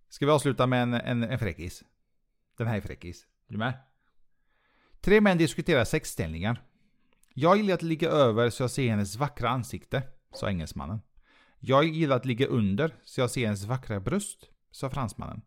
[0.10, 1.84] Ska vi avsluta med en, en, en fräckis?
[2.58, 3.26] Den här är fräckis.
[3.48, 3.74] Är du med?
[5.02, 6.62] Tre män diskuterar sexställningar.
[7.34, 11.02] Jag gillar att ligga över så jag ser hennes vackra ansikte, sa engelsmannen.
[11.60, 15.42] Jag gillar att ligga under så jag ser hennes vackra bröst, sa fransmannen.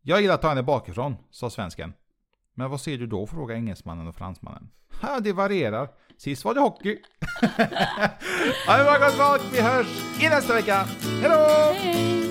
[0.00, 1.92] Jag gillar att ta henne bakifrån, sa svensken.
[2.54, 3.26] Men vad ser du då?
[3.26, 4.70] frågar engelsmannen och fransmannen.
[5.02, 5.88] Ja, det varierar.
[6.16, 6.98] Sist var det hockey.
[8.66, 9.86] ha det bra gott folk, vi hörs
[10.20, 10.86] i nästa vecka.
[11.20, 11.46] Hejdå!
[11.74, 12.21] Hej!